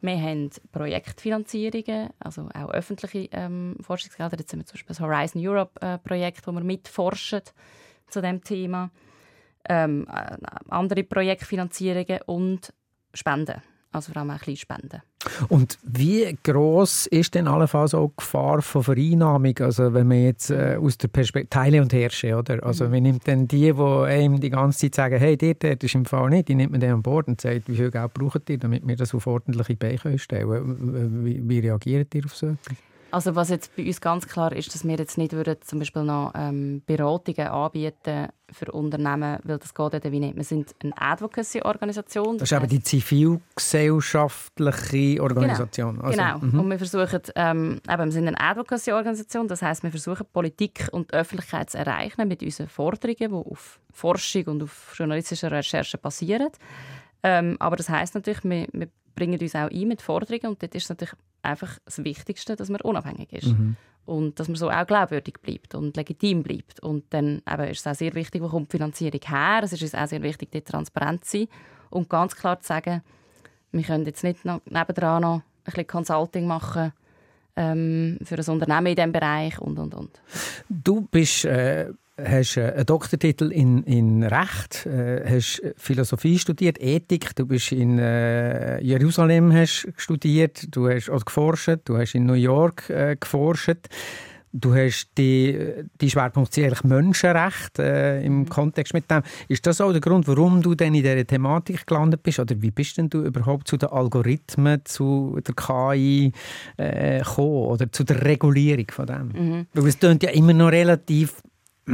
[0.03, 4.39] Wir haben Projektfinanzierungen, also auch öffentliche ähm, Forschungsgelder.
[4.39, 5.99] Jetzt haben wir zum Beispiel das Horizon Europe äh,
[6.47, 7.43] wo wir mitforschen
[8.09, 8.91] zu dem Thema.
[9.69, 10.37] Ähm, äh,
[10.69, 12.73] andere Projektfinanzierungen und
[13.13, 15.03] Spenden also vor allem ein Spenden.
[15.49, 19.59] Und wie groß ist denn allenfalls auch die Gefahr von Vereinnahmung?
[19.59, 22.63] Also wenn man jetzt äh, aus der Perspektive Teile und Herrsche, oder?
[22.65, 22.91] Also mhm.
[22.91, 26.05] man nimmt dann die, die einem die ganze Zeit sagen, hey, der, der ist im
[26.05, 28.59] Fall nicht, die nimmt man dann an Bord und sagt, wie viel Geld braucht ihr,
[28.59, 31.25] damit wir das auf ordentliche Beine stellen können.
[31.25, 32.77] Wie, wie reagiert ihr auf so etwas?
[33.13, 36.05] Also was jetzt bei uns ganz klar ist, dass wir jetzt nicht würden, zum Beispiel
[36.05, 40.37] noch ähm, Beratungen anbieten für Unternehmen, weil das geht ja wie nicht.
[40.37, 42.39] Wir sind eine Advocacy-Organisation.
[42.39, 45.97] Das, das ist aber die zivilgesellschaftliche Organisation.
[45.97, 46.39] Genau, also, genau.
[46.39, 46.61] Mhm.
[46.61, 51.13] und wir versuchen, ähm, eben, wir sind eine Advocacy-Organisation, das heißt, wir versuchen Politik und
[51.13, 56.51] Öffentlichkeit zu erreichen mit unseren Forderungen, die auf Forschung und auf journalistischer Recherche basieren.
[57.23, 60.75] Ähm, aber das heißt natürlich, wir, wir bringen uns auch ein mit Forderungen und dort
[60.75, 63.49] ist es natürlich einfach das Wichtigste, dass man unabhängig ist.
[63.49, 63.77] Mhm.
[64.07, 66.81] Und dass man so auch glaubwürdig bleibt und legitim bleibt.
[66.81, 69.61] Und dann eben ist es auch sehr wichtig, wo kommt die Finanzierung her.
[69.63, 71.49] Es ist uns auch sehr wichtig, dort transparent zu sein
[71.91, 73.03] und ganz klar zu sagen,
[73.73, 76.93] wir können jetzt nicht noch nebendran noch ein bisschen Consulting machen,
[77.57, 80.21] ähm, für ein Unternehmen in diesem Bereich und, und, und.
[80.69, 81.45] Du bist...
[81.45, 81.93] Äh
[82.25, 88.81] hast einen Doktortitel in, in Recht, äh, hast Philosophie studiert, Ethik, du bist in äh,
[88.83, 93.89] Jerusalem hast studiert, du hast auch geforscht, du hast in New York äh, geforscht.
[94.53, 95.57] Du hast die,
[96.01, 98.49] die Schwerpunkt eigentlich Menschenrecht äh, im mhm.
[98.49, 99.23] Kontext mit dem.
[99.47, 102.41] Ist das auch der Grund, warum du denn in dieser Thematik gelandet bist?
[102.41, 106.33] Oder wie bist denn du überhaupt zu den Algorithmen, zu der KI
[106.79, 109.29] äh, gekommen oder zu der Regulierung von dem?
[109.29, 109.67] Mhm.
[109.73, 111.43] Weil es klingt ja immer noch relativ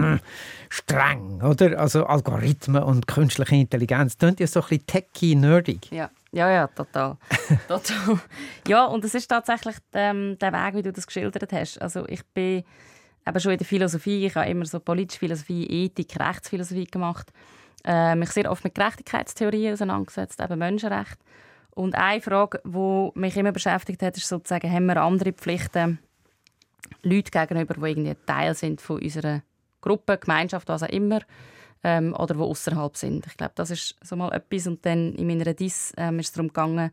[0.02, 0.20] hm,
[0.68, 1.78] streng, oder?
[1.78, 4.16] Also Algorithmen und künstliche Intelligenz.
[4.16, 5.90] Das klingt ja so ein bisschen techy, nerdig.
[5.90, 6.10] Ja.
[6.32, 7.16] Ja, ja, total.
[7.68, 8.20] total.
[8.68, 11.80] Ja, und es ist tatsächlich ähm, der Weg, wie du das geschildert hast.
[11.80, 12.62] Also ich bin
[13.26, 17.32] eben schon in der Philosophie, ich habe immer so politische Philosophie, Ethik, Rechtsphilosophie gemacht,
[17.84, 21.16] äh, mich sehr oft mit Gerechtigkeitstheorien auseinandergesetzt, eben Menschenrecht.
[21.70, 25.98] Und eine Frage, die mich immer beschäftigt hat, ist sozusagen, haben wir andere Pflichten
[27.02, 29.42] Leute gegenüber, die irgendwie Teil sind von unserer
[29.86, 31.20] Gruppe, Gemeinschaft, was auch immer,
[31.84, 33.26] ähm, oder die außerhalb sind.
[33.26, 34.66] Ich glaube, das ist so mal etwas.
[34.66, 36.90] Und dann in meiner Dis ähm, ist es darum gegangen,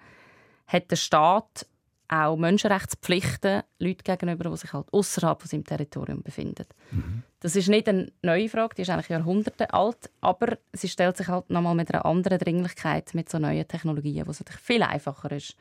[0.68, 1.66] hat der Staat
[2.08, 6.66] auch Menschenrechtspflichten Leuten gegenüber, die sich halt außerhalb von seinem Territorium befinden.
[6.92, 7.24] Mhm.
[7.40, 11.28] Das ist nicht eine neue Frage, die ist eigentlich Jahrhunderte alt, aber sie stellt sich
[11.28, 15.32] halt nochmal mit einer anderen Dringlichkeit mit so neuen Technologien, wo es natürlich viel einfacher
[15.32, 15.56] ist,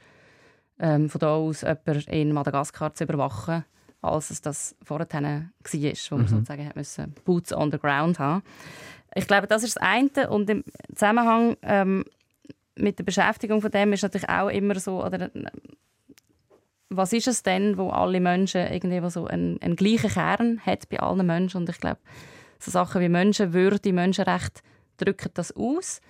[0.78, 3.64] ähm, von da aus jemanden in Madagaskar zu überwachen,
[4.02, 6.28] als es das vorher war, wo man mhm.
[6.28, 8.42] sozusagen hat müssen Boots on the ground haben.
[9.14, 10.28] Ich glaube, das ist das eine.
[10.28, 12.04] Und im Zusammenhang ähm,
[12.74, 15.30] mit der Beschäftigung von dem ist natürlich auch immer so, oder,
[16.88, 20.98] was ist es denn, wo alle Menschen irgendwie so einen, einen gleichen Kern hat bei
[21.00, 21.58] allen Menschen?
[21.58, 22.00] Und ich glaube,
[22.58, 24.62] so Sachen wie Menschenwürde, Menschenrecht
[24.96, 26.00] drücken das aus.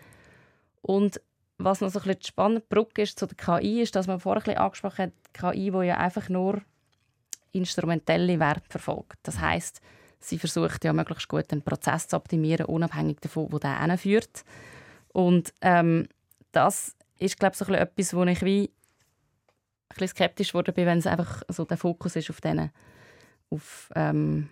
[0.81, 1.21] Und
[1.59, 4.43] was noch so ein bisschen spannend Brücke ist zu der KI, ist, dass man vorher
[4.43, 6.63] ein bisschen angesprochen hat, KI, die ja einfach nur
[7.53, 9.19] instrumentelle Werte verfolgt.
[9.23, 9.81] Das heißt,
[10.21, 14.45] sie versucht ja möglichst gut einen Prozess zu optimieren, unabhängig davon, wo der hinführt.
[15.13, 16.09] Und ähm,
[16.53, 18.71] das ist, glaube ich, so etwas, wo ich wie
[19.89, 22.71] ein bisschen skeptisch wurde, wenn es einfach so der Fokus ist auf diesen,
[23.51, 24.49] auf ähm,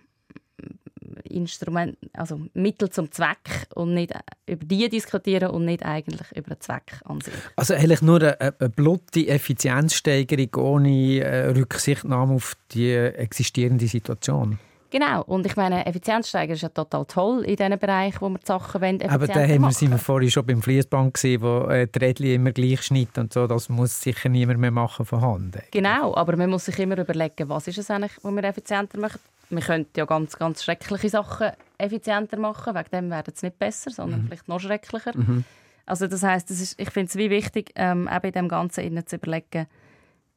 [1.23, 4.13] Instrument, also Mittel zum Zweck und nicht
[4.45, 7.33] über die diskutieren und nicht eigentlich über den Zweck an sich.
[7.55, 14.59] Also eigentlich nur eine, eine blutige Effizienzsteigerung ohne äh, Rücksichtnahme auf die existierende Situation.
[14.91, 18.45] Genau, und ich meine, Effizienzsteiger ist ja total toll in diesen Bereichen, wo wir die
[18.45, 21.87] Sachen wollen, Aber da haben wir, sind wir vorhin schon beim Fließband gesehen, wo äh,
[21.87, 23.47] die Rädchen immer gleich schnitten und so.
[23.47, 25.57] Das muss sicher niemand mehr machen von Hand.
[25.71, 29.19] Genau, aber man muss sich immer überlegen, was ist es eigentlich, was wir effizienter machen.
[29.51, 33.91] Wir könnten ja ganz, ganz schreckliche Sachen effizienter machen, wegen dem werden es nicht besser,
[33.91, 34.25] sondern mhm.
[34.27, 35.11] vielleicht noch schrecklicher.
[35.15, 35.43] Mhm.
[35.85, 39.67] Also das heißt, ich finde es wie wichtig, ähm, eben in dem Ganzen zu überlegen,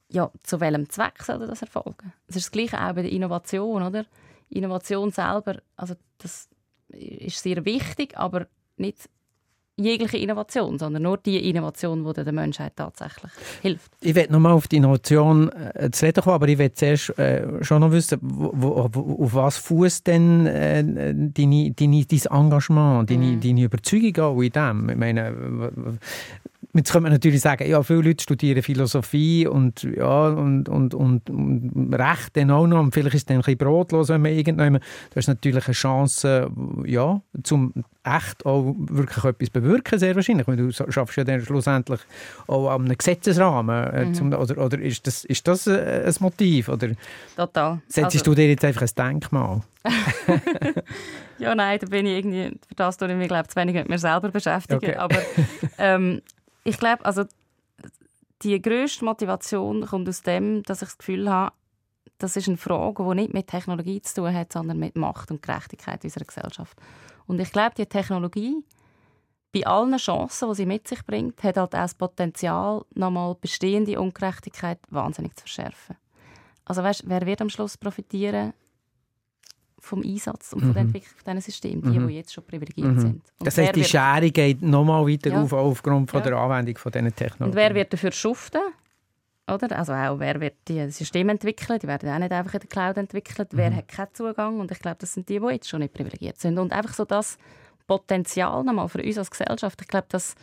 [0.09, 2.12] ja, zu welchem Zweck soll das erfolgen.
[2.27, 4.05] Es ist das Gleiche auch bei der Innovation, oder?
[4.50, 6.48] Innovation selber, also das
[6.88, 8.46] ist sehr wichtig, aber
[8.77, 9.09] nicht
[9.76, 13.30] jegliche Innovation, sondern nur die Innovation, die der Menschheit tatsächlich
[13.62, 13.90] hilft.
[14.00, 17.62] Ich werde nochmal auf die Innovation äh, zu reden kommen, aber ich werde zuerst äh,
[17.64, 23.37] schon noch wissen, wo, wo, auf was fußt denn äh, deine, deine, dein Engagement, deine,
[23.37, 23.40] mm.
[23.40, 24.88] deine Überzeugung auch in dem?
[24.90, 25.98] Ich meine,
[26.74, 31.30] Jetzt könnte man natürlich sagen, ja, viele Leute studieren Philosophie und, ja, und, und, und,
[31.30, 32.80] und Recht dann auch noch.
[32.80, 34.74] Und vielleicht ist es dann ein bisschen brotlos, wenn man irgendwann...
[34.74, 36.50] Du hast natürlich eine Chance,
[36.84, 37.72] ja, zum
[38.04, 40.46] echt auch wirklich etwas bewirken, sehr wahrscheinlich.
[40.46, 42.00] Weil du schaffst ja dann schlussendlich
[42.46, 43.87] auch an einem Gesetzesrahmen.
[43.92, 44.14] Äh, mhm.
[44.14, 46.68] Zum, oder oder ist, das, ist das äh, ein Motiv?
[46.68, 46.88] Oder
[47.37, 47.80] Total.
[47.88, 49.62] Setzt also, du dir jetzt einfach ein Denkmal?
[51.38, 53.88] ja, nein, da bin ich irgendwie, für das tue ich mich, glaube zu wenig mit
[53.88, 54.76] mir selber beschäftigen.
[54.76, 54.96] Okay.
[54.96, 55.18] Aber
[55.78, 56.22] ähm,
[56.64, 57.24] ich glaube, also
[58.42, 61.55] die grösste Motivation kommt aus dem, dass ich das Gefühl habe,
[62.18, 65.42] das ist eine Frage, die nicht mit Technologie zu tun hat, sondern mit Macht und
[65.42, 66.79] Gerechtigkeit unserer Gesellschaft.
[67.27, 68.57] Und ich glaube, die Technologie,
[69.53, 74.00] bei allen Chancen, die sie mit sich bringt, hat halt auch das Potenzial, nochmal bestehende
[74.00, 75.96] Ungerechtigkeit wahnsinnig zu verschärfen.
[76.64, 78.53] Also weißt, wer wird am Schluss profitieren?
[79.85, 80.88] Vom Einsatz und von der mhm.
[80.88, 82.09] Entwicklung von diesen Systemen, die, mhm.
[82.09, 83.01] die jetzt schon privilegiert mhm.
[83.01, 83.23] sind.
[83.38, 85.43] Und das heißt, die Schere geht nochmal weiter ja.
[85.43, 86.26] auf aufgrund von ja.
[86.30, 87.51] der Anwendung von diesen Technologien.
[87.51, 88.61] Und wer wird dafür schuften?
[89.47, 89.78] Oder?
[89.78, 91.78] Also auch, wer wird die Systeme entwickeln?
[91.78, 93.53] Die werden auch nicht einfach in der Cloud entwickelt.
[93.53, 93.57] Mhm.
[93.59, 94.61] Wer hat keinen Zugang?
[94.61, 96.59] Und ich glaube, das sind die, die jetzt schon nicht privilegiert sind.
[96.59, 97.37] Und einfach so das
[97.87, 100.35] Potenzial nochmal für uns als Gesellschaft, ich glaube, das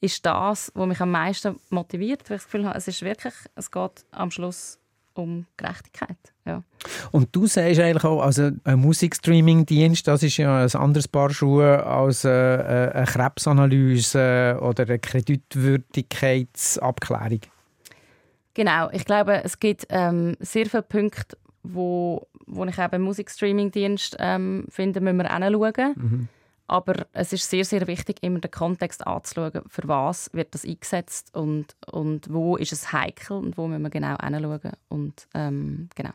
[0.00, 3.34] ist das, was mich am meisten motiviert, weil ich das Gefühl habe, es ist wirklich,
[3.56, 4.78] es geht am Schluss
[5.18, 6.16] um Gerechtigkeit.
[6.44, 6.62] Ja.
[7.10, 11.84] Und du sagst eigentlich auch, also ein Musikstreaming-Dienst, das ist ja ein anderes Paar Schuhe
[11.84, 17.40] als äh, äh, eine Krebsanalyse oder eine Kreditwürdigkeitsabklärung.
[18.54, 24.64] Genau, ich glaube, es gibt ähm, sehr viele Punkte, wo, wo ich eben Musikstreaming-Dienst ähm,
[24.70, 25.94] finde, müssen wir hinschauen.
[25.96, 26.28] Mhm.
[26.68, 31.34] Aber es ist sehr, sehr wichtig, immer den Kontext anzuschauen, für was wird das eingesetzt
[31.34, 34.72] und, und wo ist es heikel und wo müssen wir genau hinschauen.
[34.88, 36.10] Und, ähm, genau.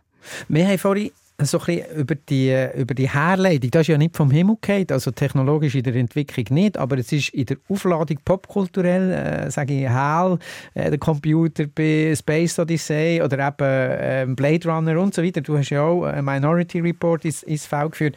[0.50, 1.12] Wir haben vorhin
[1.46, 4.88] so ein bisschen über die, über die Herleitung, das ist ja nicht vom Himmel gefallen,
[4.92, 9.82] also technologisch in der Entwicklung nicht, aber es ist in der Aufladung popkulturell, äh, sage
[9.82, 10.38] ich, HAL,
[10.74, 15.42] äh, der Computer bei Space Odyssey oder eben äh, Blade Runner und so weiter.
[15.42, 18.16] Du hast ja auch einen Minority Report ins, ins Feld geführt.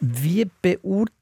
[0.00, 1.12] Wie beurteilt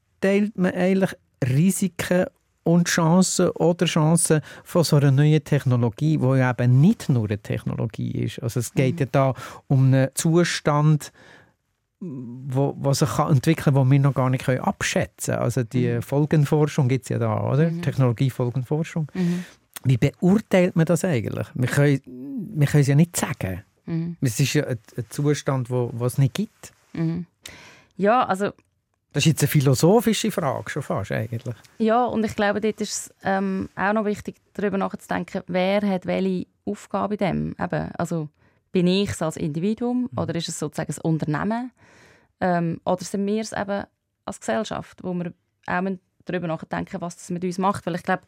[0.55, 2.25] man eigentlich Risiken
[2.63, 7.37] und Chancen oder Chancen von so einer neuen Technologie, die ja eben nicht nur eine
[7.37, 8.41] Technologie ist.
[8.41, 8.99] Also es geht mhm.
[8.99, 9.33] ja da
[9.67, 11.11] um einen Zustand,
[11.99, 15.43] wo, wo sich kann entwickeln kann, den wir noch gar nicht abschätzen können.
[15.43, 16.01] Also die mhm.
[16.01, 17.69] Folgenforschung gibt es ja da, oder?
[17.69, 17.81] Mhm.
[17.81, 19.11] Technologiefolgenforschung.
[19.13, 19.45] Mhm.
[19.85, 21.47] Wie beurteilt man das eigentlich?
[21.53, 22.01] Wir können,
[22.55, 23.63] wir können es ja nicht sagen.
[23.85, 24.17] Mhm.
[24.21, 26.73] Es ist ja ein, ein Zustand, wo, wo es nicht gibt.
[26.93, 27.25] Mhm.
[27.97, 28.51] Ja, also
[29.13, 31.55] das ist jetzt eine philosophische Frage schon fast eigentlich.
[31.77, 36.07] Ja, und ich glaube, dort ist es ähm, auch noch wichtig, darüber nachzudenken, wer hat
[36.07, 37.55] welche Aufgabe in dem.
[37.59, 38.29] Eben, also
[38.71, 40.19] bin ich es als Individuum mhm.
[40.19, 41.71] oder ist es sozusagen ein Unternehmen?
[42.41, 43.83] Ähm, oder sind wir es eben
[44.25, 45.31] als Gesellschaft, wo wir
[45.67, 45.83] auch
[46.25, 47.85] darüber nachdenken, was das mit uns macht?
[47.85, 48.23] Weil ich glaube,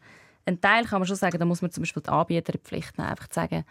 [0.46, 2.64] ein Teil kann man schon sagen, da muss man zum Beispiel die Anbieter in die
[2.64, 3.64] Pflicht nehmen, einfach zu sagen,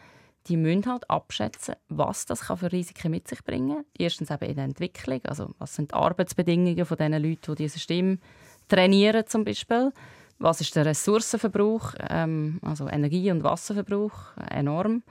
[0.47, 3.85] die müssen halt abschätzen, was das für Risiken mit sich bringen kann.
[3.97, 7.79] Erstens eben in der Entwicklung, also was sind die Arbeitsbedingungen von den Leuten, die diese
[7.79, 8.19] Stimme
[8.67, 9.91] trainieren zum Beispiel.
[10.37, 15.03] Was ist der Ressourcenverbrauch, ähm, also Energie- und Wasserverbrauch, enorm.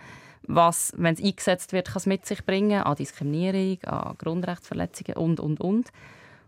[0.46, 5.40] Was, wenn es eingesetzt wird, kann es mit sich bringen an Diskriminierung, an Grundrechtsverletzungen und,
[5.40, 5.88] und, und.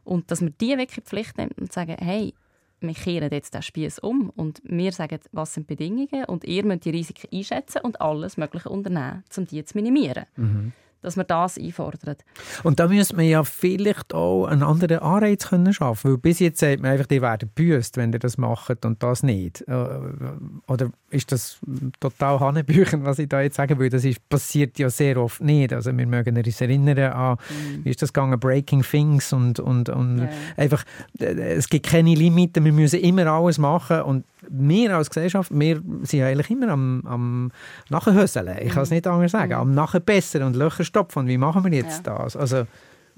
[0.05, 2.35] Und dass man die wirklich Pflicht nimmt und sagen, hey,
[2.81, 6.65] wir kehren jetzt den Spieß um und wir sagen, was sind die Bedingungen und ihr
[6.65, 10.25] müsst die Risiken einschätzen und alles Mögliche unternehmen, um die zu minimieren.
[10.37, 10.73] Mhm
[11.03, 12.25] dass man das einfordert.
[12.65, 16.59] Und da müsste man ja vielleicht auch einen anderen Anreiz können schaffen, weil bis jetzt
[16.59, 19.63] sagt man einfach, die werden büßt, wenn ihr das macht und das nicht.
[19.69, 19.89] Äh,
[20.67, 21.59] oder ist das
[21.99, 23.91] total Hanebüchen, was ich da jetzt sagen will?
[23.91, 25.73] Das ist, passiert ja sehr oft nicht.
[25.73, 27.85] Also wir mögen uns erinnern an, mhm.
[27.85, 30.29] wie ist das gegangen, Breaking Things und, und, und ja.
[30.57, 30.85] einfach,
[31.19, 35.83] äh, es gibt keine Limiten, wir müssen immer alles machen und wir als Gesellschaft, wir
[36.03, 37.53] sind ja eigentlich immer am, am
[37.89, 38.57] Nachhöseln.
[38.61, 38.97] Ich kann es mhm.
[38.97, 39.53] nicht anders sagen.
[39.53, 39.61] Mhm.
[39.61, 41.27] Am Nachbessern und Löcher stopfen.
[41.27, 42.19] Wie machen wir jetzt ja.
[42.19, 42.37] das?
[42.37, 42.67] Also,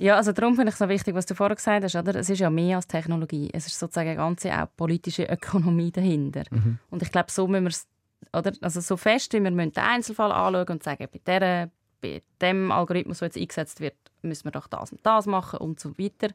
[0.01, 1.97] ja, also darum finde ich es so wichtig, was du vorher gesagt hast.
[1.97, 2.15] Oder?
[2.15, 3.51] Es ist ja mehr als Technologie.
[3.53, 6.45] Es ist sozusagen eine ganze auch politische Ökonomie dahinter.
[6.51, 6.79] Mhm.
[6.91, 7.89] Und ich glaube, so müssen wir es,
[8.33, 8.53] oder?
[8.61, 11.71] Also so fest, wie wir den Einzelfall anschauen und sagen, bei, der,
[12.01, 15.81] bei dem Algorithmus, der jetzt eingesetzt wird, müssen wir doch das und das machen und
[15.81, 16.33] so weiter.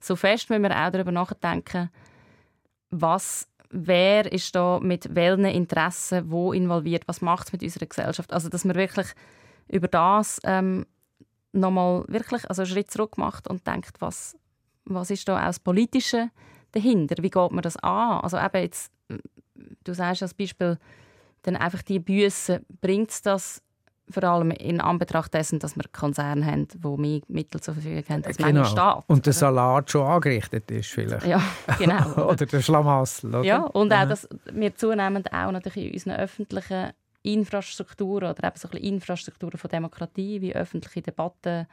[0.00, 1.90] So fest müssen wir auch darüber nachdenken,
[2.90, 8.32] was wer ist da mit welchen Interessen wo involviert, was macht es mit unserer Gesellschaft.
[8.32, 9.06] Also dass man wirklich
[9.68, 10.84] über das ähm,
[11.54, 14.36] nochmal wirklich also einen Schritt zurück macht und denkt, was,
[14.84, 16.30] was ist da das Politische
[16.72, 17.22] dahinter?
[17.22, 18.20] Wie geht man das an?
[18.20, 18.92] Also eben jetzt,
[19.84, 20.78] du sagst als Beispiel,
[21.42, 23.62] dann einfach die Büsse, bringt es das
[24.10, 28.24] vor allem in Anbetracht dessen, dass wir Konzerne haben, die mehr Mittel zur Verfügung haben
[28.24, 28.64] als genau.
[28.64, 29.04] Staat.
[29.06, 31.26] Und der Salat schon angerichtet ist vielleicht.
[31.26, 31.40] Ja,
[31.78, 32.28] genau.
[32.28, 33.30] oder der Schlamassel.
[33.30, 33.44] Oder?
[33.44, 36.92] Ja, und auch, dass wir zunehmend auch natürlich in unseren öffentlichen
[37.24, 41.66] Infrastrukturen oder eben so ein Infrastrukturen von Demokratie wie öffentliche Debatten,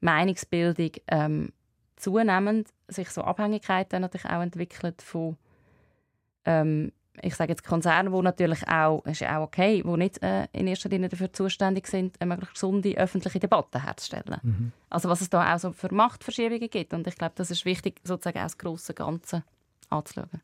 [0.00, 1.52] Meinungsbildung ähm,
[1.96, 5.36] zunehmend sich so Abhängigkeiten natürlich auch entwickelt von
[6.44, 10.48] ähm, ich sage jetzt Konzerne, wo natürlich auch, ist ja auch okay, wo nicht äh,
[10.52, 14.38] in erster Linie dafür zuständig sind, eine möglichst gesunde öffentliche Debatte herzustellen.
[14.42, 14.72] Mhm.
[14.90, 18.00] Also was es da auch so für Machtverschiebungen gibt und ich glaube, das ist wichtig,
[18.04, 19.44] sozusagen auch das grosse Ganze
[19.88, 20.42] anzuschauen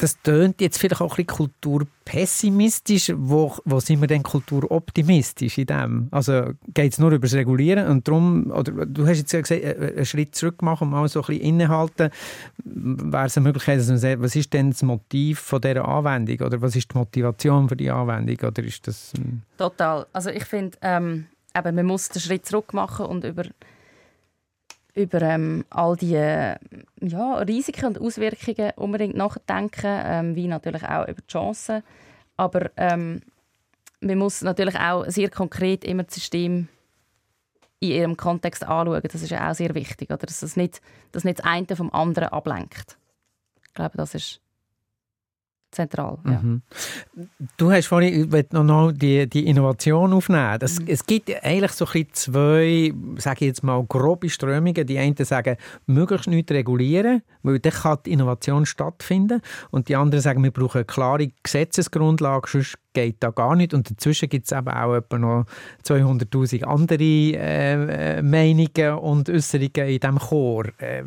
[0.00, 3.12] das tönt jetzt vielleicht auch ein bisschen kulturpessimistisch.
[3.14, 6.08] Wo, wo sind wir denn kulturoptimistisch in dem?
[6.10, 9.72] Also geht es nur über das Regulieren und darum, oder du hast jetzt gesagt, äh,
[9.72, 12.10] äh, einen Schritt zurück machen und mal so ein bisschen innehalten.
[12.64, 16.46] Wäre es eine Möglichkeit, dass man sagt, was ist denn das Motiv von dieser Anwendung
[16.46, 18.48] oder was ist die Motivation für die Anwendung?
[18.48, 19.12] Oder ist das...
[19.16, 19.42] Hm?
[19.58, 20.06] Total.
[20.14, 23.44] Also ich finde, ähm, man muss den Schritt zurück machen und über
[24.94, 31.20] über ähm, all die ja, Risiken und Auswirkungen unbedingt nachdenken, ähm, wie natürlich auch über
[31.20, 31.82] die Chancen.
[32.36, 33.22] Aber ähm,
[34.00, 36.68] man muss natürlich auch sehr konkret immer das System
[37.80, 39.00] in ihrem Kontext anschauen.
[39.02, 40.26] Das ist ja auch sehr wichtig, oder?
[40.26, 40.80] dass es nicht,
[41.12, 42.98] dass nicht das eine vom anderen ablenkt.
[43.66, 44.40] Ich glaube, das ist
[45.70, 46.18] zentral.
[46.24, 46.40] Ja.
[46.42, 46.62] Mhm.
[47.56, 50.58] Du hast vorhin ich noch die, die Innovation aufnehmen.
[50.58, 50.86] Das, mhm.
[50.88, 54.86] Es gibt eigentlich so ein zwei, sage ich jetzt mal, grobe Strömungen.
[54.86, 55.56] Die einen sagen,
[55.86, 59.40] möglichst nicht regulieren, weil dann kann die Innovation stattfinden.
[59.70, 63.74] Und die anderen sagen, wir brauchen eine klare Gesetzesgrundlage, sonst geht da gar nicht.
[63.74, 65.44] Und dazwischen gibt es eben auch etwa noch
[65.84, 70.66] 200'000 andere äh, Meinungen und Äußerungen in diesem Chor.
[70.78, 71.04] Äh,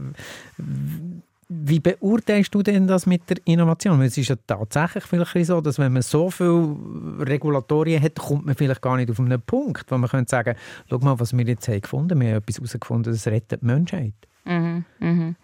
[1.50, 4.02] wie beurteilst du denn das mit der Innovation?
[4.02, 6.76] es ist ja tatsächlich vielleicht so, dass wenn man so viele
[7.20, 10.56] Regulatorien hat, kommt man vielleicht gar nicht auf einen Punkt, wo man könnte sagen,
[10.90, 14.14] schau mal, was wir jetzt haben gefunden, wir haben etwas herausgefunden, das rettet die Menschheit.
[14.46, 15.36] Mhm, mhm.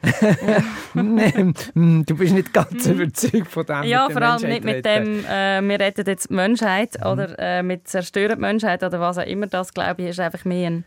[0.93, 2.93] Nein, hm, du bist nicht ganz mhm.
[2.93, 3.83] überzeugt von dem.
[3.83, 7.07] Ja, vor allem nicht mit dem, äh, wir retten jetzt die Menschheit mhm.
[7.07, 10.43] oder äh, mit zerstören die Menschheit oder was auch immer das, glaube ich, ist einfach
[10.43, 10.85] mehr ein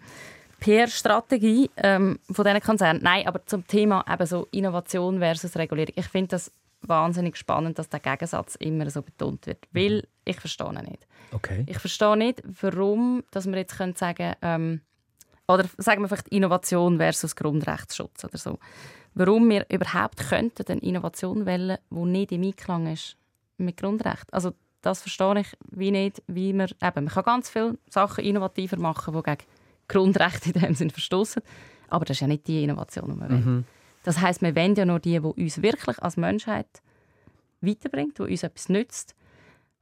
[0.62, 3.02] PR-Strategie ähm, von diesen Konzernen.
[3.02, 5.94] Nein, aber zum Thema eben so Innovation versus Regulierung.
[5.96, 6.52] Ich finde das
[6.82, 10.02] wahnsinnig spannend, dass der Gegensatz immer so betont wird, weil mhm.
[10.24, 11.06] ich verstehe ihn nicht.
[11.32, 11.64] Okay.
[11.66, 14.80] Ich verstehe nicht, warum dass wir jetzt können sagen ähm,
[15.48, 18.58] oder sagen wir vielleicht Innovation versus Grundrechtsschutz oder so.
[19.14, 23.16] Warum wir überhaupt könnten eine Innovation wählen, die nicht im Einklang ist
[23.58, 24.32] mit Grundrecht.
[24.32, 28.78] Also das verstehe ich wie nicht, wie man eben, man kann ganz viele Sachen innovativer
[28.78, 29.42] machen, die gegen
[29.92, 31.42] Grundrechte in dem Sinne verstoßen.
[31.88, 33.44] Aber das ist ja nicht die Innovation, die wir wollen.
[33.44, 33.64] Mhm.
[34.02, 36.66] Das heißt, wir wollen ja nur die, die uns wirklich als Menschheit
[37.60, 39.14] weiterbringt, die uns etwas nützt,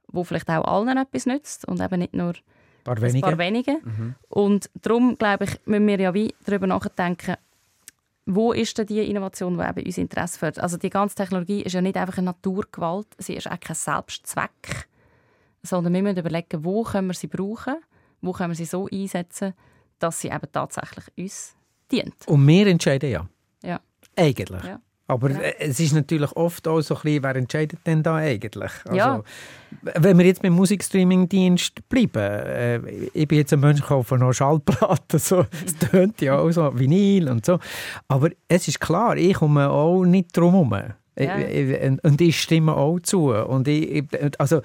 [0.07, 2.33] wo vielleicht auch allen etwas nützt und eben nicht nur
[2.83, 3.15] paar wenige.
[3.15, 3.71] ein paar wenige.
[3.83, 4.15] Mhm.
[4.29, 7.35] Und darum, glaube ich, müssen wir ja wie darüber nachdenken,
[8.25, 10.63] wo ist denn die Innovation, die eben uns Interesse fördert?
[10.63, 14.87] Also die ganze Technologie ist ja nicht einfach eine Naturgewalt, sie ist auch kein Selbstzweck,
[15.63, 17.77] sondern wir müssen überlegen, wo können wir sie brauchen,
[18.21, 19.53] wo können wir sie so einsetzen,
[20.01, 21.55] dass sie eben tatsächlich uns
[21.91, 22.15] dient.
[22.25, 23.27] Und wir entscheiden ja.
[23.63, 23.79] Ja.
[24.15, 24.63] Eigentlich.
[24.63, 24.79] Ja.
[25.11, 25.39] Aber ja.
[25.59, 28.71] es ist natürlich oft auch so ein bisschen, wer entscheidet denn da eigentlich?
[28.85, 29.21] Also, ja.
[29.81, 32.77] Wenn wir jetzt beim Musikstreaming-Dienst bleiben, äh,
[33.13, 37.27] ich bin jetzt ein Mensch, der noch Schallplatten, so, es tönt ja auch so, Vinyl
[37.27, 37.59] und so.
[38.07, 40.93] Aber es ist klar, ich komme auch nicht drum herum.
[41.19, 41.35] Ja.
[42.03, 43.31] Und ich stimme auch zu.
[43.31, 44.05] Und ich,
[44.37, 44.61] also,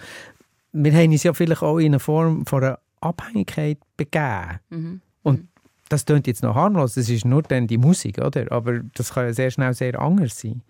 [0.70, 4.61] wir haben uns ja vielleicht auch in einer Form von einer Abhängigkeit begeben.
[4.70, 5.01] Mhm.
[5.27, 5.49] Und
[5.89, 8.51] das klingt jetzt noch harmlos, das ist nur dann die Musik, oder?
[8.53, 10.62] Aber das kann ja sehr schnell sehr anders sein.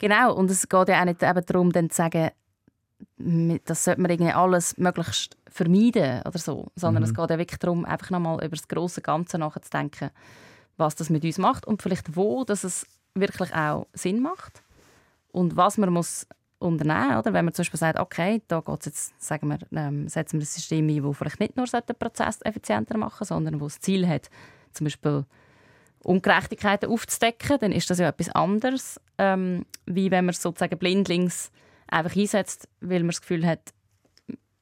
[0.00, 2.30] Genau, und es geht ja auch nicht eben darum, dann zu sagen,
[3.64, 7.08] das sollte man irgendwie alles möglichst vermeiden oder so, sondern mhm.
[7.08, 10.10] es geht ja wirklich darum, einfach nochmal über das große Ganze nachzudenken,
[10.76, 14.62] was das mit uns macht und vielleicht wo, dass es wirklich auch Sinn macht
[15.30, 16.26] und was man muss
[16.58, 17.18] unternehmen.
[17.18, 17.32] Oder?
[17.32, 20.46] Wenn man zum Beispiel sagt, okay, da geht's jetzt, sagen wir, ähm, setzen wir ein
[20.46, 24.30] System ein, das vielleicht nicht nur den Prozess effizienter machen sondern das das Ziel hat,
[24.72, 25.24] zum Beispiel
[26.04, 31.50] Ungerechtigkeiten aufzudecken, dann ist das ja etwas anderes, ähm, wie wenn man es sozusagen blindlings
[31.88, 33.60] einfach einsetzt, weil man das Gefühl hat,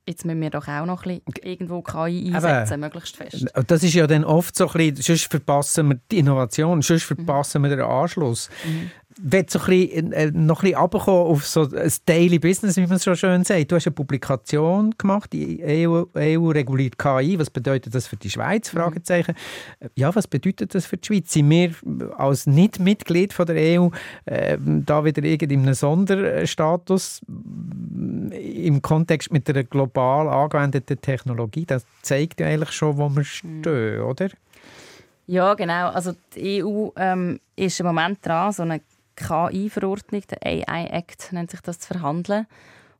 [0.08, 3.46] jetzt müssen wir doch auch noch ein bisschen irgendwo KI einsetzen, Aber, möglichst fest.
[3.66, 7.60] Das ist ja dann oft so ein bisschen, sonst verpassen wir die Innovation, sonst verpassen
[7.60, 7.66] mhm.
[7.66, 8.48] wir den Anschluss.
[8.64, 12.76] Mhm will so ein bisschen, äh, noch ein bisschen runterkommen auf so ein Daily Business,
[12.76, 13.72] wie man es so schön sagt.
[13.72, 17.38] Du hast eine Publikation gemacht, die EU, EU reguliert KI.
[17.38, 18.72] Was bedeutet das für die Schweiz?
[18.72, 18.78] Mhm.
[18.78, 19.34] Fragezeichen.
[19.94, 21.32] Ja, was bedeutet das für die Schweiz?
[21.32, 21.70] Sind wir
[22.18, 23.88] als Nicht-Mitglied von der EU
[24.26, 31.64] äh, da wieder in einem Sonderstatus im Kontext mit der global angewendeten Technologie?
[31.64, 33.24] Das zeigt ja eigentlich schon, wo wir mhm.
[33.24, 34.28] stehen, oder?
[35.26, 35.88] Ja, genau.
[35.88, 38.80] Also die EU ähm, ist im Moment dran, so eine
[39.16, 42.46] KI-Verordnung, der AI-Act nennt sich das, zu verhandeln.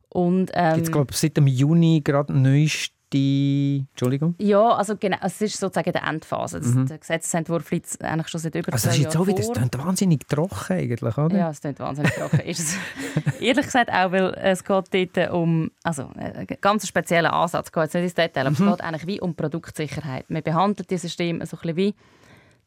[0.09, 4.35] Und, ähm, Gibt es, glaube seit dem Juni gerade neueste Entschuldigung?
[4.39, 6.59] Ja, also genau, es ist sozusagen die Endphase.
[6.59, 6.87] Das, mhm.
[6.87, 9.69] Der Gesetzesentwurf liegt eigentlich schon seit über also zwei Jahren Also das jetzt auch wieder,
[9.69, 11.37] das wahnsinnig trocken eigentlich, oder?
[11.37, 12.39] Ja, es klingt wahnsinnig trocken.
[12.41, 12.77] ist es,
[13.41, 17.93] ehrlich gesagt auch, weil es geht dort um, also einen ganz speziellen Ansatz, geht jetzt
[17.93, 18.67] nicht ins Detail, aber mhm.
[18.67, 20.29] es geht eigentlich wie um Produktsicherheit.
[20.29, 21.95] Man behandelt das System so ein bisschen wie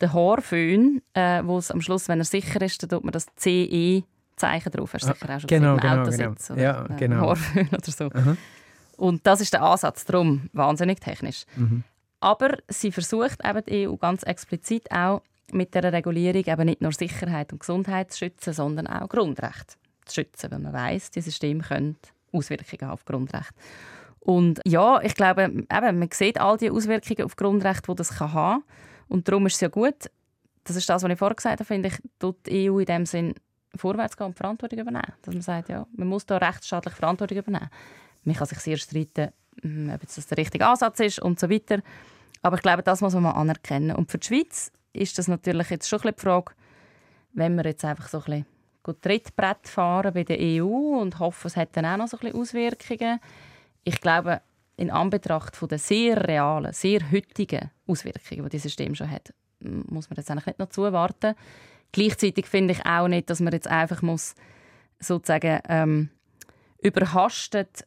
[0.00, 3.26] der Haarföhn, äh, wo es am Schluss, wenn er sicher ist, dann tut man das
[3.36, 4.94] CE-Zeichen drauf.
[4.94, 6.60] Hast du sicher auch schon genau, gesehen, genau, Autositz genau.
[6.60, 7.20] Oder, ja, genau.
[7.20, 8.04] Haarföhn oder so.
[8.06, 8.36] Aha.
[8.96, 11.44] Und das ist der Ansatz, darum wahnsinnig technisch.
[11.56, 11.84] Mhm.
[12.20, 15.22] Aber sie versucht eben die EU ganz explizit auch
[15.52, 19.74] mit der Regulierung eben nicht nur Sicherheit und Gesundheit zu schützen, sondern auch Grundrechte
[20.04, 21.96] zu schützen, weil man weiß, die Systeme können
[22.32, 23.54] Auswirkungen auf Grundrechte.
[24.20, 28.32] Und ja, ich glaube, eben, man sieht all die Auswirkungen auf Grundrechte, die das kann
[28.32, 28.70] haben kann.
[29.10, 30.08] Und darum ist es ja gut,
[30.64, 33.06] das ist das, was ich vorher gesagt habe, finde ich, tut die EU in dem
[33.06, 33.34] Sinn
[33.74, 35.12] vorwärts gehen und Verantwortung übernehmen.
[35.22, 37.70] Dass man sagt, ja, man muss da rechtsstaatlich Verantwortung übernehmen.
[38.22, 39.32] Man kann sich sehr streiten,
[39.62, 41.80] hm, ob das der richtige Ansatz ist und so weiter.
[42.42, 43.96] Aber ich glaube, das muss man mal anerkennen.
[43.96, 46.52] Und für die Schweiz ist das natürlich jetzt schon ein bisschen die Frage,
[47.32, 48.44] wenn wir jetzt einfach so ein
[48.84, 52.20] bisschen Trittbrett fahren bei der EU und hoffen, es hat dann auch noch so ein
[52.20, 53.20] bisschen Auswirkungen.
[53.84, 54.40] Ich glaube,
[54.80, 60.08] in Anbetracht von der sehr realen, sehr heutigen Auswirkungen, die dieses System schon hat, muss
[60.08, 61.34] man jetzt eigentlich nicht noch zuwarten.
[61.92, 64.34] Gleichzeitig finde ich auch nicht, dass man jetzt einfach muss
[64.98, 66.08] sozusagen ähm,
[66.82, 67.86] überhastet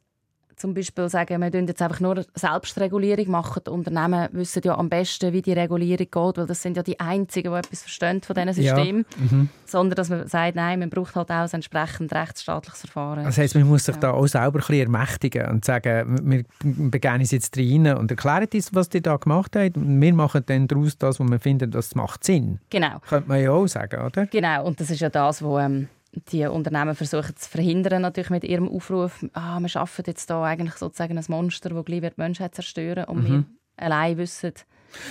[0.55, 3.61] zum Beispiel sagen, wir jetzt einfach nur Selbstregulierung machen.
[3.65, 6.99] Die Unternehmen wissen ja am besten, wie die Regulierung geht, weil das sind ja die
[6.99, 9.05] Einzigen, die etwas verstehen von diesen Systemen.
[9.17, 9.37] Ja.
[9.37, 9.49] Mhm.
[9.65, 13.23] Sondern dass man sagt, nein, man braucht halt auch ein entsprechend rechtsstaatliches Verfahren.
[13.23, 14.01] Das heisst, man muss sich ja.
[14.01, 18.47] da auch selber ein bisschen ermächtigen und sagen, wir begeben uns jetzt rein und erklären
[18.53, 20.01] uns, was die da gemacht haben.
[20.01, 22.59] Wir machen dann daraus das, was wir finden, das macht Sinn.
[22.69, 22.99] Genau.
[23.07, 24.27] Könnte man ja auch sagen, oder?
[24.27, 25.65] Genau, und das ist ja das, was...
[25.65, 25.87] Ähm,
[26.31, 30.75] die Unternehmen versuchen zu verhindern natürlich mit ihrem Aufruf, ah, wir schaffen jetzt da eigentlich
[30.75, 33.27] sozusagen ein Monster, das gleich die Menschheit zerstören und mhm.
[33.27, 33.45] wir
[33.77, 34.53] allein wissen,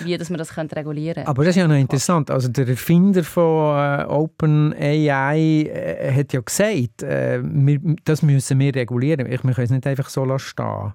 [0.04, 1.26] wie dass wir das regulieren können.
[1.26, 2.30] Aber das ist ja noch interessant.
[2.30, 8.74] Also der Erfinder von äh, OpenAI äh, hat ja gesagt, äh, wir, das müssen wir
[8.74, 9.26] regulieren.
[9.26, 10.92] Ich, wir können es nicht einfach so stehen.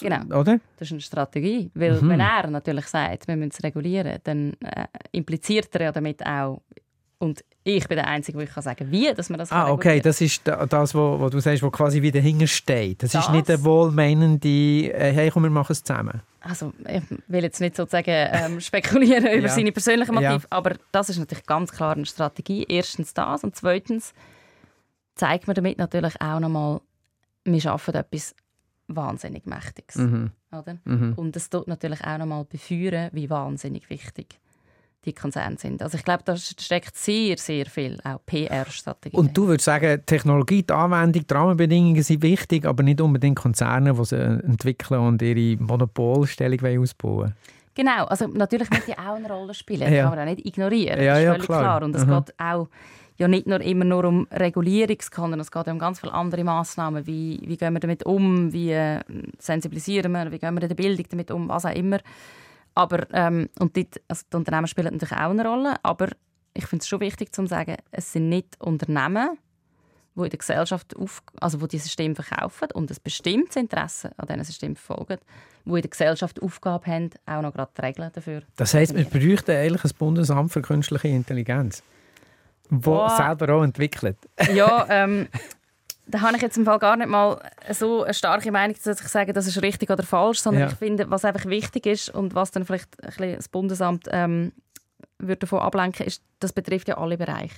[0.00, 0.40] Genau.
[0.40, 0.60] Oder?
[0.76, 1.70] Das ist eine Strategie.
[1.74, 2.08] Weil mhm.
[2.08, 6.62] wenn er natürlich sagt, wir müssen es regulieren, dann äh, impliziert er ja damit auch,
[7.20, 10.00] und ich bin der Einzige, der ich kann sagen wie dass man das Ah, okay,
[10.00, 13.02] das ist das, was du sagst, was quasi wieder dahinter steht.
[13.02, 16.22] Das, das, ist nicht der wohlmeinende, äh, hey, komm, wir machen es zusammen.
[16.40, 19.48] Also, ich will jetzt nicht sozusagen ähm, spekulieren über ja.
[19.48, 20.46] seine persönlichen Motive, ja.
[20.48, 22.64] aber das ist natürlich ganz klar eine Strategie.
[22.66, 24.14] Erstens das und zweitens
[25.14, 26.80] zeigt man damit natürlich auch nochmal,
[27.44, 28.34] wir schaffen etwas
[28.88, 29.96] wahnsinnig Mächtiges.
[29.96, 30.30] Mhm.
[30.50, 30.78] Oder?
[30.84, 31.12] Mhm.
[31.16, 34.40] Und das tut natürlich auch nochmal befeuern, wie wahnsinnig wichtig
[35.04, 35.82] die Konzerne sind.
[35.82, 39.16] Also ich glaube, da steckt sehr, sehr viel auch PR-Strategie.
[39.16, 43.94] Und du würdest sagen, Technologie, die Anwendung, die Rahmenbedingungen sind wichtig, aber nicht unbedingt Konzerne,
[43.94, 47.34] die sie entwickeln und ihre Monopolstellung ausbauen
[47.74, 49.80] Genau, also natürlich müssen die auch eine Rolle spielen.
[49.80, 50.02] Das ja.
[50.02, 51.00] kann man auch nicht ignorieren.
[51.00, 51.60] Ja, das ist ja, völlig klar.
[51.60, 51.82] klar.
[51.82, 52.68] Und es geht auch
[53.16, 57.06] ja nicht nur immer nur um Regulierung, sondern es geht um ganz viele andere Massnahmen.
[57.06, 58.52] Wie, wie gehen wir damit um?
[58.52, 59.00] Wie äh,
[59.38, 60.32] sensibilisieren wir?
[60.32, 61.48] Wie gehen wir in der Bildung damit um?
[61.48, 62.00] Was auch immer.
[62.74, 66.08] Aber, ähm, und dort, also die Unternehmen spielen natürlich auch eine Rolle, aber
[66.54, 69.38] ich finde es schon wichtig zu sagen, es sind nicht Unternehmen,
[70.16, 74.26] die in der Gesellschaft auf, also die dieses System verkaufen und ein bestimmtes Interesse an
[74.26, 75.18] diesem System verfolgen,
[75.64, 78.42] die in der Gesellschaft Aufgabe haben, auch noch gerade die Regeln dafür.
[78.56, 81.82] Das heisst, wir bräuchten eigentlich ein Bundesamt für künstliche Intelligenz,
[82.70, 83.08] das oh.
[83.08, 84.16] selber auch entwickelt.
[84.52, 85.28] Ja, ähm,
[86.10, 87.40] da habe ich jetzt im Fall gar nicht mal
[87.70, 90.68] so eine starke Meinung, dass ich sage, das ist richtig oder falsch, sondern ja.
[90.68, 94.52] ich finde, was einfach wichtig ist und was dann vielleicht ein bisschen das Bundesamt ähm,
[95.18, 97.56] würde davon ablenken, ist, das betrifft ja alle Bereiche.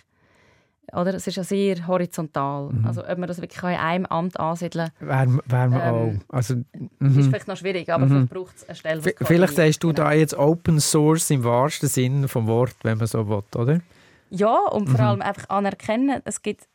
[0.93, 1.15] Oder?
[1.15, 2.71] Es ist ja sehr horizontal.
[2.71, 2.87] Mhm.
[2.87, 5.41] Also ob man das wirklich in einem Amt ansiedeln kann.
[5.47, 6.35] Wäre ähm, auch.
[6.35, 6.57] Also,
[6.99, 7.19] mhm.
[7.19, 8.11] Ist vielleicht noch schwierig, aber mhm.
[8.11, 10.09] vielleicht braucht es eine Stelle, Vielleicht sagst du genau.
[10.09, 13.81] da jetzt Open Source im wahrsten Sinn vom Wort, wenn man so will, oder?
[14.31, 15.07] Ja, und vor mhm.
[15.07, 16.67] allem einfach anerkennen, es gibt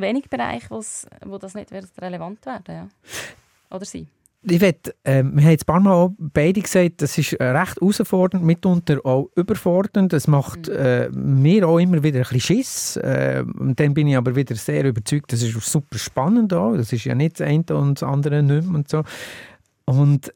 [0.00, 1.70] wenig Bereiche, wo das nicht
[2.00, 2.88] relevant werden ja.
[3.70, 4.06] Oder sie.
[4.42, 8.44] Ich will, äh, wir haben jetzt ein paar Mal beide gesagt, das ist recht herausfordernd,
[8.44, 10.12] mitunter auch überfordernd.
[10.12, 10.74] Das macht mhm.
[10.76, 12.96] äh, mir auch immer wieder ein bisschen Schiss.
[12.96, 16.76] Äh, und dann bin ich aber wieder sehr überzeugt, das ist super spannend auch.
[16.76, 19.02] Das ist ja nicht das eine und das andere nicht mehr und so.
[19.86, 20.32] Und äh,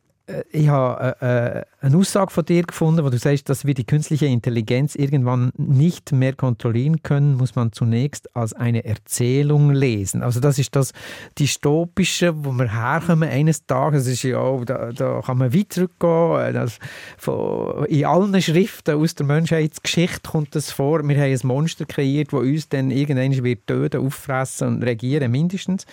[0.51, 3.85] ich habe äh, äh, eine Aussage von dir gefunden, wo du sagst, dass wir die
[3.85, 10.23] künstliche Intelligenz irgendwann nicht mehr kontrollieren können, muss man zunächst als eine Erzählung lesen.
[10.23, 10.93] Also das ist das
[11.39, 14.07] Dystopische, wo wir herkommen eines Tages.
[14.07, 16.41] Ist ja da, da kann man weit zurückgehen.
[16.41, 16.79] Äh, das,
[17.19, 21.07] von, in allen Schriften aus der Menschheitsgeschichte kommt das vor.
[21.07, 25.85] Wir haben ein Monster kreiert, das uns dann irgendwann wird töten, auffressen und regieren mindestens.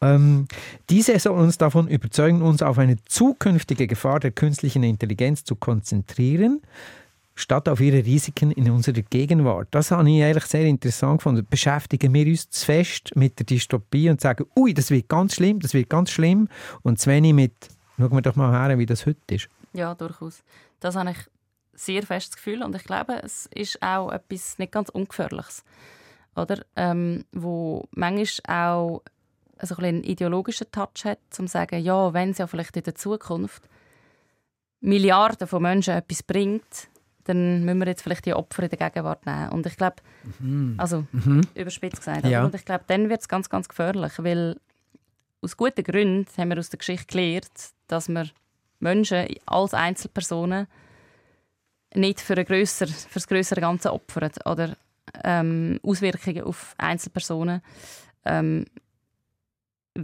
[0.00, 0.46] Ähm,
[0.90, 6.62] diese soll uns davon überzeugen, uns auf eine zukünftige Gefahr der künstlichen Intelligenz zu konzentrieren,
[7.34, 9.68] statt auf ihre Risiken in unserer Gegenwart.
[9.70, 11.46] Das habe ich eigentlich sehr interessant gefunden.
[11.48, 15.60] Beschäftigen wir uns zu fest mit der Dystopie und sagen, ui, das wird ganz schlimm,
[15.60, 16.48] das wird ganz schlimm,
[16.82, 17.54] und zu wenig mit,
[17.96, 19.48] schauen wir doch mal her, wie das heute ist.
[19.72, 20.42] Ja, durchaus.
[20.80, 21.18] Das habe ich
[21.74, 25.64] sehr fest das Gefühl und ich glaube, es ist auch etwas nicht ganz Ungefährliches,
[26.34, 26.64] oder?
[26.76, 29.02] Ähm, wo manchmal auch
[29.58, 32.84] also ein einen ideologischen Touch hat, um zu sagen, ja, wenn es ja vielleicht in
[32.84, 33.68] der Zukunft
[34.80, 36.88] Milliarden von Menschen etwas bringt,
[37.24, 39.50] dann müssen wir jetzt vielleicht die Opfer in der Gegenwart nehmen.
[39.50, 39.96] Und ich glaube,
[40.38, 40.74] mhm.
[40.78, 41.42] also mhm.
[41.54, 42.44] überspitzt gesagt, ja.
[42.44, 44.56] und ich glaube, dann wird es ganz, ganz gefährlich, weil
[45.42, 48.28] aus guten Gründen haben wir aus der Geschichte gelernt, dass wir
[48.80, 50.66] Menschen als Einzelpersonen
[51.94, 54.76] nicht für, ein grösser, für das größere Ganze opfern oder
[55.24, 57.62] ähm, Auswirkungen auf Einzelpersonen
[58.24, 58.66] ähm,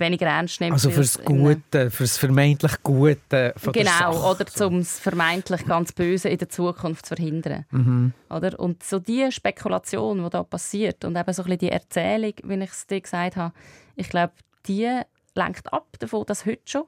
[0.01, 0.73] weniger ernst nimmt.
[0.73, 6.39] Also fürs Gute, fürs vermeintlich Gute von Genau, oder zum das vermeintlich ganz Böse in
[6.39, 7.65] der Zukunft zu verhindern.
[7.71, 8.13] Mhm.
[8.31, 8.59] Oder?
[8.59, 12.65] Und so die Spekulation, die da passiert und eben so ein bisschen die Erzählung, wie
[12.65, 13.55] ich es dir gesagt habe,
[13.97, 14.33] ich glaube,
[14.67, 15.01] die
[15.35, 16.85] lenkt ab davon, dass heute schon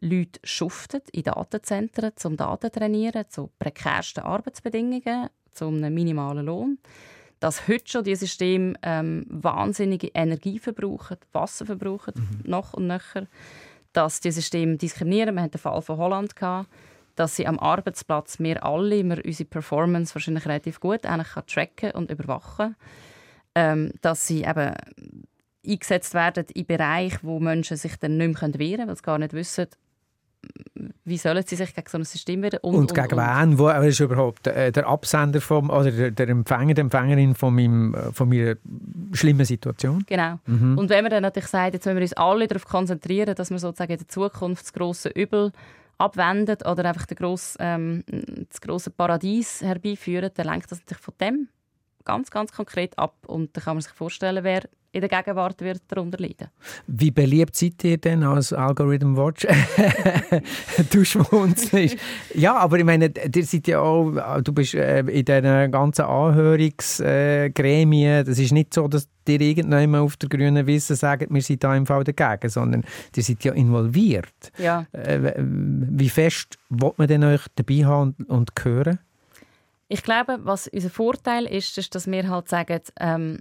[0.00, 6.78] Leute schuften in Datenzentren, zum Daten trainieren, zu prekärsten Arbeitsbedingungen, zu einem minimalen Lohn.
[7.40, 12.50] Dass heute schon die Systeme ähm, wahnsinnige Energie verbrauchen, Wasser verbrauchen, mhm.
[12.50, 13.26] noch und nöcher.
[13.92, 15.34] Dass die Systeme diskriminieren.
[15.34, 16.36] Wir hatten den Fall von Holland.
[16.36, 16.68] Gehabt,
[17.16, 22.10] dass sie am Arbeitsplatz wir alle wir unsere Performance wahrscheinlich relativ gut eigentlich tracken und
[22.10, 22.76] überwachen
[23.54, 24.74] ähm, dass sie eben
[25.66, 29.18] eingesetzt werden in Bereichen, wo Menschen sich dann nicht mehr wehren können, weil sie gar
[29.18, 29.66] nicht wissen,
[31.04, 32.58] wie sollen sie sich gegen so ein System wehren?
[32.62, 33.58] Und, und gegen und, wen?
[33.58, 37.94] Wo ist überhaupt äh, der Absender vom, oder der, der Empfänger, die Empfängerin von, meinem,
[37.94, 38.56] äh, von meiner
[39.12, 40.04] schlimmen Situation?
[40.06, 40.38] Genau.
[40.46, 40.78] Mhm.
[40.78, 43.58] Und wenn man dann natürlich sagt, jetzt müssen wir uns alle darauf konzentrieren, dass wir
[43.58, 45.52] sozusagen in der Zukunft das grosse Übel
[45.98, 48.04] abwendet oder einfach den gross, ähm,
[48.48, 51.48] das große Paradies herbeiführen, dann lenkt das natürlich von dem
[52.04, 53.16] ganz, ganz konkret ab.
[53.26, 54.62] Und da kann man sich vorstellen, wer
[54.92, 56.48] in der Gegenwart wird darunter leiden.
[56.86, 59.46] Wie beliebt seid ihr denn als Algorithm Watch?
[60.90, 61.96] du schmunzelst.
[62.34, 68.24] ja, aber ich meine, ihr seid ja auch, du bist äh, in diesen ganzen Anhörungsgremien.
[68.24, 71.76] Das ist nicht so, dass dir irgendjemand auf der grünen Wiese sagt, wir sind da
[71.76, 72.84] im Fall dagegen, sondern
[73.14, 74.50] ihr seid ja involviert.
[74.58, 74.86] Ja.
[74.92, 78.98] Äh, wie fest will man denn euch dabei haben und, hören?
[79.86, 83.38] Ich glaube, was unser Vorteil ist, ist, dass wir halt sagen, ähm,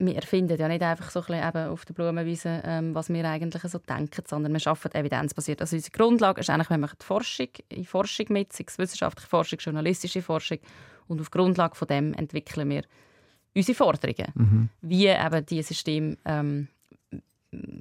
[0.00, 3.24] wir erfinden ja nicht einfach so ein bisschen eben auf der Blumenwiese, ähm, was wir
[3.24, 5.60] eigentlich so denken, sondern wir arbeiten evidenzbasiert.
[5.60, 9.58] Also unsere Grundlage ist eigentlich, wir machen Forschung, in Forschung mit, sei es wissenschaftliche Forschung,
[9.58, 10.58] journalistische Forschung
[11.06, 12.82] und auf Grundlage von dem entwickeln wir
[13.54, 14.68] unsere Forderungen, mhm.
[14.80, 16.68] wie eben diese Systeme ähm,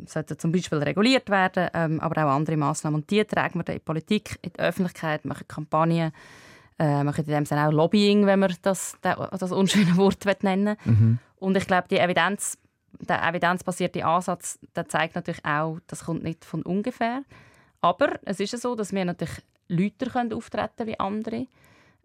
[0.06, 3.02] sollten zum Beispiel reguliert werden, ähm, aber auch andere Massnahmen.
[3.02, 6.12] Und die tragen wir dann in die Politik, in die Öffentlichkeit, machen Kampagnen,
[6.80, 11.20] äh, machen in dem Sinne auch Lobbying, wenn man das, das unschöne Wort nennen mhm.
[11.40, 12.58] Und ich glaube, die Evidenz,
[13.00, 17.24] der evidenzbasierte Ansatz der zeigt natürlich auch, das kommt nicht von ungefähr.
[17.82, 21.48] Aber es ist ja so, dass wir natürlich Leute können auftreten wie andere.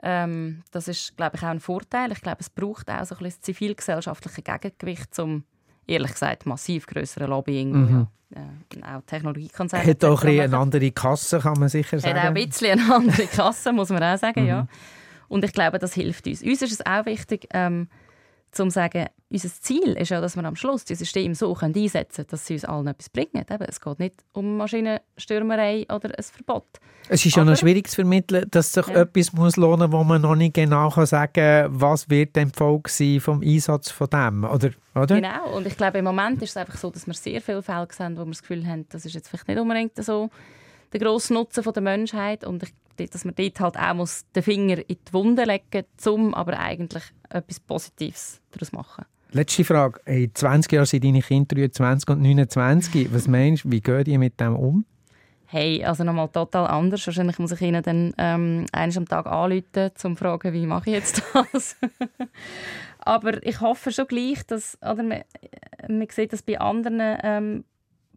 [0.03, 2.12] Ähm, das ist, glaube ich, auch ein Vorteil.
[2.12, 5.45] Ich glaube, es braucht auch so ein bisschen das zivilgesellschaftliche Gegengewicht zum
[5.87, 8.07] ehrlich gesagt massiv größeren Lobbying, mhm.
[8.35, 9.87] ja, äh, auch Technologiekonzerne.
[9.87, 12.14] Hat auch ein eine andere Kasse, kann man sicher sagen.
[12.14, 14.49] Hat auch ein bisschen eine andere Kasse, muss man auch sagen, mhm.
[14.49, 14.66] ja.
[15.28, 16.43] Und ich glaube, das hilft uns.
[16.43, 17.89] Uns ist es auch wichtig, ähm,
[18.55, 22.28] zu sagen, unser Ziel ist ja, dass wir am Schluss die Systeme so einsetzen können,
[22.30, 23.44] dass sie uns allen etwas bringen.
[23.50, 26.66] Eben, es geht nicht um Maschinenstürmerei oder ein Verbot.
[27.09, 29.02] Es ist ja noch schwierig zu vermitteln, dass sich ja.
[29.02, 32.44] etwas muss lohnen muss, wo man noch nicht genau kann sagen kann, was wird der
[32.44, 34.70] Erfolg sein vom Einsatz von dem, oder?
[34.94, 35.16] oder?
[35.16, 37.88] Genau, und ich glaube, im Moment ist es einfach so, dass wir sehr viele Fälle
[37.90, 40.30] sehen, wo wir das Gefühl haben, das ist jetzt vielleicht nicht unbedingt so
[40.92, 44.78] der grosse Nutzen der Menschheit und ich, dass man dort halt auch muss den Finger
[44.78, 49.05] in die Wunde legen muss, um aber eigentlich etwas Positives daraus zu machen.
[49.32, 50.01] Letzte Frage.
[50.07, 53.12] In 20 Jahren sind deine Kinder 20 und 29.
[53.12, 54.84] Was meinst du, wie gehen die mit dem um?
[55.47, 57.07] Hey, also nochmal total anders.
[57.07, 60.90] Wahrscheinlich muss ich ihnen dann ähm, eines am Tag anrufen, um zu fragen, wie mache
[60.90, 61.22] ich jetzt
[61.53, 61.76] das?
[62.99, 65.22] Aber ich hoffe schon gleich, dass, oder man,
[65.88, 67.64] man sieht das bei anderen ähm,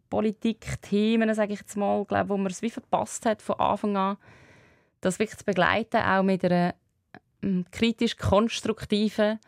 [0.08, 4.16] Politikthemen, sage ich jetzt mal, glaube, wo man es wie verpasst hat von Anfang an,
[5.00, 6.74] das wirklich zu begleiten, auch mit einer
[7.42, 9.38] ähm, kritisch-konstruktiven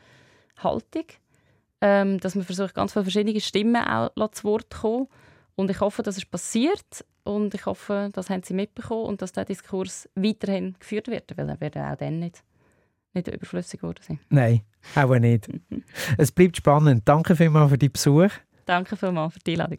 [0.58, 1.04] Haltung.
[1.82, 5.08] Ähm, dass man versucht, ganz viele verschiedene Stimmen auch zu Wort zu kommen.
[5.56, 7.04] Und ich hoffe, das ist passiert.
[7.24, 11.48] Und ich hoffe, das haben Sie mitbekommen und dass der Diskurs weiterhin geführt wird, weil
[11.48, 12.42] er wird auch dann nicht,
[13.14, 14.20] nicht überflüssig geworden sein.
[14.30, 14.62] Nein,
[14.94, 15.48] auch nicht.
[16.18, 17.02] es bleibt spannend.
[17.06, 18.30] Danke vielmals für die Besuch.
[18.66, 19.78] Danke vielmals für die Einladung.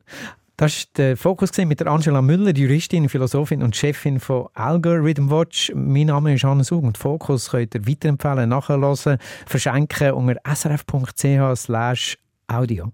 [0.61, 5.71] Das war der Fokus mit der Angela Müller, Juristin, Philosophin und Chefin von Algorithm Watch.
[5.73, 12.91] Mein Name ist Hannes Hug und Fokus könnt ihr weiterempfehlen, nachhören, verschenken unter srf.ch audio.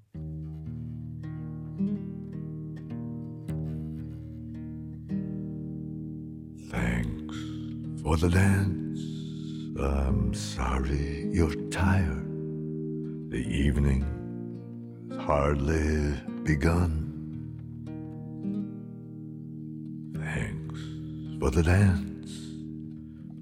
[6.72, 7.36] Thanks
[8.02, 9.02] for the dance.
[9.78, 12.24] I'm sorry you're tired.
[13.30, 14.06] The evening
[15.20, 16.14] hardly
[16.46, 17.07] begun.
[21.40, 22.32] For the dance.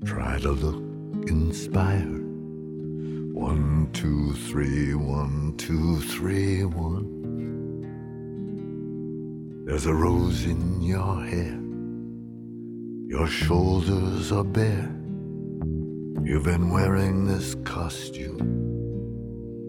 [0.06, 2.24] Try to look inspired.
[3.34, 7.12] One, two, three, one, two, three, one.
[9.66, 11.60] There's a rose in your hair.
[13.08, 14.92] Your shoulders are bare.
[16.24, 18.40] You've been wearing this costume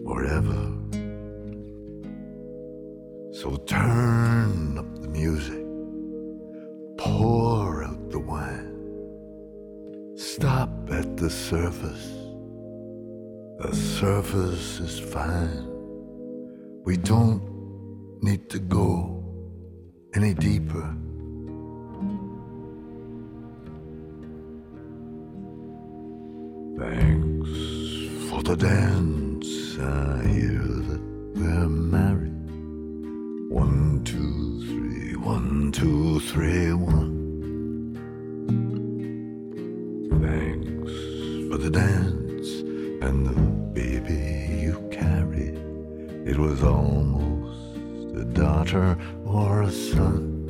[0.05, 0.73] forever.
[3.31, 5.66] So turn up the music,
[10.37, 12.11] stop at the surface.
[13.57, 15.65] The surface is fine.
[16.85, 17.41] We don't
[18.21, 19.23] need to go
[20.13, 20.87] any deeper.
[26.81, 27.51] Thanks
[28.29, 29.49] for the dance.
[29.79, 32.49] I hear that we're married.
[33.49, 37.16] One, two, three, one, two, three, one.
[41.69, 42.49] The dance
[43.01, 43.33] and the
[43.73, 45.57] baby you carried.
[46.25, 50.45] It was almost a daughter or a son.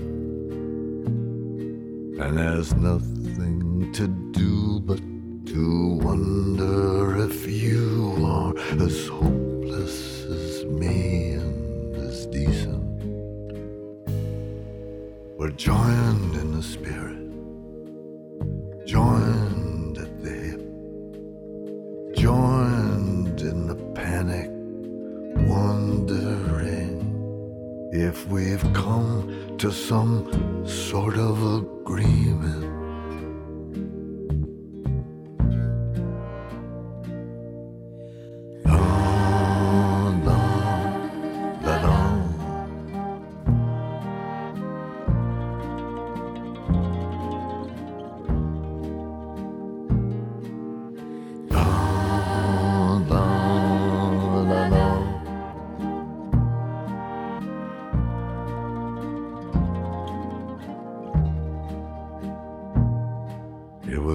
[2.21, 4.26] And there's nothing to do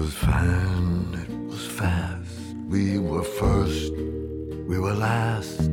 [0.03, 2.55] was fine, it was fast.
[2.67, 3.93] We were first,
[4.67, 5.72] we were last